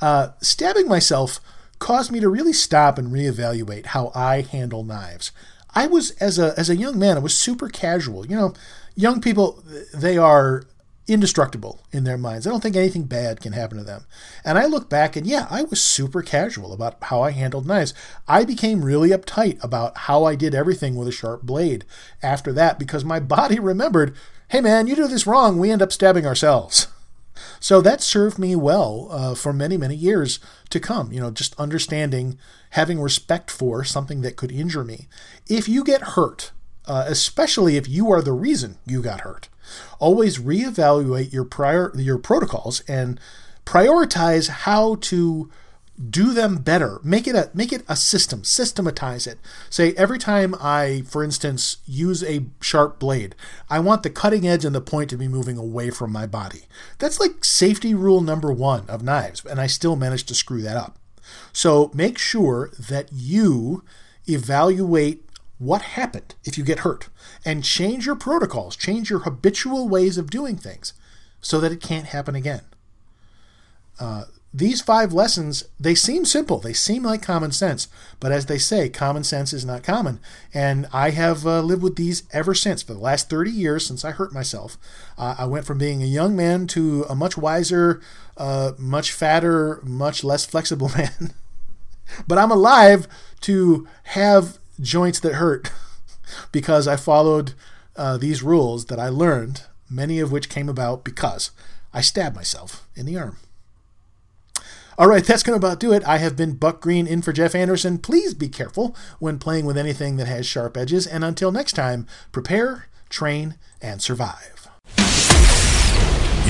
Uh, 0.00 0.28
stabbing 0.40 0.88
myself 0.88 1.40
caused 1.78 2.10
me 2.10 2.20
to 2.20 2.28
really 2.28 2.52
stop 2.52 2.98
and 2.98 3.12
reevaluate 3.12 3.86
how 3.86 4.10
I 4.14 4.42
handle 4.42 4.84
knives. 4.84 5.32
I 5.74 5.86
was 5.86 6.12
as 6.12 6.38
a 6.38 6.54
as 6.58 6.70
a 6.70 6.76
young 6.76 6.98
man, 6.98 7.16
I 7.16 7.20
was 7.20 7.36
super 7.36 7.68
casual. 7.68 8.26
You 8.26 8.36
know, 8.36 8.54
young 8.94 9.20
people 9.20 9.62
they 9.94 10.16
are 10.16 10.64
indestructible 11.08 11.82
in 11.92 12.04
their 12.04 12.18
minds. 12.18 12.46
I 12.46 12.50
don't 12.50 12.62
think 12.62 12.76
anything 12.76 13.04
bad 13.04 13.40
can 13.40 13.52
happen 13.52 13.78
to 13.78 13.84
them. 13.84 14.06
And 14.44 14.58
I 14.58 14.66
look 14.66 14.90
back 14.90 15.14
and 15.14 15.26
yeah, 15.26 15.46
I 15.50 15.62
was 15.62 15.80
super 15.80 16.22
casual 16.22 16.72
about 16.72 16.96
how 17.02 17.22
I 17.22 17.30
handled 17.30 17.66
knives. 17.66 17.94
I 18.26 18.44
became 18.44 18.84
really 18.84 19.10
uptight 19.10 19.62
about 19.62 19.96
how 19.96 20.24
I 20.24 20.34
did 20.34 20.54
everything 20.54 20.96
with 20.96 21.06
a 21.06 21.12
sharp 21.12 21.42
blade 21.42 21.84
after 22.22 22.52
that 22.54 22.78
because 22.78 23.04
my 23.04 23.20
body 23.36 23.60
remembered, 23.60 24.16
hey 24.48 24.60
man, 24.60 24.86
you 24.86 24.96
do 24.96 25.06
this 25.06 25.26
wrong, 25.26 25.58
we 25.58 25.70
end 25.70 25.82
up 25.82 25.92
stabbing 25.92 26.26
ourselves. 26.26 26.88
So 27.60 27.80
that 27.80 28.02
served 28.02 28.38
me 28.38 28.56
well 28.56 29.08
uh, 29.10 29.34
for 29.34 29.52
many, 29.52 29.76
many 29.76 29.94
years 29.94 30.38
to 30.70 30.80
come. 30.80 31.12
You 31.12 31.20
know, 31.20 31.30
just 31.30 31.58
understanding, 31.58 32.38
having 32.70 33.00
respect 33.00 33.50
for 33.50 33.84
something 33.84 34.22
that 34.22 34.36
could 34.36 34.52
injure 34.52 34.84
me. 34.84 35.08
If 35.48 35.68
you 35.68 35.84
get 35.84 36.02
hurt, 36.02 36.52
uh, 36.86 37.04
especially 37.06 37.76
if 37.76 37.88
you 37.88 38.10
are 38.10 38.22
the 38.22 38.32
reason 38.32 38.78
you 38.86 39.02
got 39.02 39.22
hurt, 39.22 39.48
always 39.98 40.38
reevaluate 40.38 41.32
your 41.32 41.44
prior 41.44 41.92
your 41.96 42.18
protocols 42.18 42.80
and 42.80 43.18
prioritize 43.64 44.48
how 44.48 44.94
to 44.96 45.50
do 45.98 46.34
them 46.34 46.58
better. 46.58 47.00
Make 47.02 47.26
it 47.26 47.34
a 47.34 47.50
make 47.54 47.72
it 47.72 47.84
a 47.88 47.96
system. 47.96 48.44
Systematize 48.44 49.26
it. 49.26 49.38
Say 49.70 49.92
every 49.94 50.18
time 50.18 50.54
i 50.60 51.02
for 51.06 51.24
instance 51.24 51.78
use 51.86 52.22
a 52.22 52.46
sharp 52.60 52.98
blade 52.98 53.34
i 53.70 53.78
want 53.78 54.02
the 54.02 54.10
cutting 54.10 54.46
edge 54.46 54.64
and 54.64 54.74
the 54.74 54.80
point 54.80 55.10
to 55.10 55.16
be 55.16 55.28
moving 55.28 55.56
away 55.56 55.90
from 55.90 56.12
my 56.12 56.26
body. 56.26 56.64
That's 56.98 57.20
like 57.20 57.44
safety 57.44 57.94
rule 57.94 58.20
number 58.20 58.52
one 58.52 58.84
of 58.88 59.02
knives 59.02 59.44
and 59.44 59.60
i 59.60 59.66
still 59.66 59.96
managed 59.96 60.28
to 60.28 60.34
screw 60.34 60.62
that 60.62 60.76
up. 60.76 60.98
So 61.52 61.90
make 61.94 62.18
sure 62.18 62.70
that 62.78 63.08
you 63.12 63.82
evaluate 64.28 65.24
what 65.58 65.82
happened 65.82 66.34
if 66.44 66.58
you 66.58 66.64
get 66.64 66.80
hurt 66.80 67.08
and 67.44 67.64
change 67.64 68.04
your 68.04 68.16
protocols 68.16 68.76
change 68.76 69.08
your 69.08 69.20
habitual 69.20 69.88
ways 69.88 70.18
of 70.18 70.30
doing 70.30 70.56
things 70.56 70.92
so 71.40 71.60
that 71.60 71.72
it 71.72 71.80
can't 71.80 72.06
happen 72.06 72.34
again. 72.34 72.62
Uh, 74.00 74.24
these 74.56 74.80
five 74.80 75.12
lessons, 75.12 75.64
they 75.78 75.94
seem 75.94 76.24
simple. 76.24 76.58
They 76.58 76.72
seem 76.72 77.02
like 77.02 77.20
common 77.20 77.52
sense. 77.52 77.88
But 78.20 78.32
as 78.32 78.46
they 78.46 78.56
say, 78.56 78.88
common 78.88 79.22
sense 79.22 79.52
is 79.52 79.66
not 79.66 79.82
common. 79.82 80.18
And 80.54 80.86
I 80.94 81.10
have 81.10 81.46
uh, 81.46 81.60
lived 81.60 81.82
with 81.82 81.96
these 81.96 82.22
ever 82.32 82.54
since. 82.54 82.82
For 82.82 82.94
the 82.94 82.98
last 82.98 83.28
30 83.28 83.50
years, 83.50 83.86
since 83.86 84.02
I 84.02 84.12
hurt 84.12 84.32
myself, 84.32 84.78
uh, 85.18 85.34
I 85.38 85.44
went 85.44 85.66
from 85.66 85.76
being 85.76 86.02
a 86.02 86.06
young 86.06 86.34
man 86.34 86.66
to 86.68 87.04
a 87.06 87.14
much 87.14 87.36
wiser, 87.36 88.00
uh, 88.38 88.72
much 88.78 89.12
fatter, 89.12 89.78
much 89.82 90.24
less 90.24 90.46
flexible 90.46 90.90
man. 90.96 91.34
but 92.26 92.38
I'm 92.38 92.50
alive 92.50 93.06
to 93.42 93.86
have 94.04 94.56
joints 94.80 95.20
that 95.20 95.34
hurt 95.34 95.70
because 96.50 96.88
I 96.88 96.96
followed 96.96 97.52
uh, 97.94 98.16
these 98.16 98.42
rules 98.42 98.86
that 98.86 98.98
I 98.98 99.10
learned, 99.10 99.64
many 99.90 100.18
of 100.18 100.32
which 100.32 100.48
came 100.48 100.70
about 100.70 101.04
because 101.04 101.50
I 101.92 102.00
stabbed 102.00 102.36
myself 102.36 102.88
in 102.94 103.04
the 103.04 103.18
arm. 103.18 103.36
All 104.98 105.08
right, 105.08 105.22
that's 105.22 105.42
going 105.42 105.60
to 105.60 105.66
about 105.66 105.78
do 105.78 105.92
it. 105.92 106.02
I 106.04 106.16
have 106.18 106.36
been 106.36 106.54
Buck 106.54 106.80
Green 106.80 107.06
in 107.06 107.20
for 107.20 107.30
Jeff 107.30 107.54
Anderson. 107.54 107.98
Please 107.98 108.32
be 108.32 108.48
careful 108.48 108.96
when 109.18 109.38
playing 109.38 109.66
with 109.66 109.76
anything 109.76 110.16
that 110.16 110.26
has 110.26 110.46
sharp 110.46 110.74
edges. 110.74 111.06
And 111.06 111.22
until 111.22 111.52
next 111.52 111.74
time, 111.74 112.06
prepare, 112.32 112.86
train, 113.10 113.56
and 113.82 114.00
survive. 114.00 114.68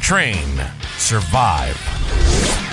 Train. 0.00 0.60
Survive. 0.98 2.69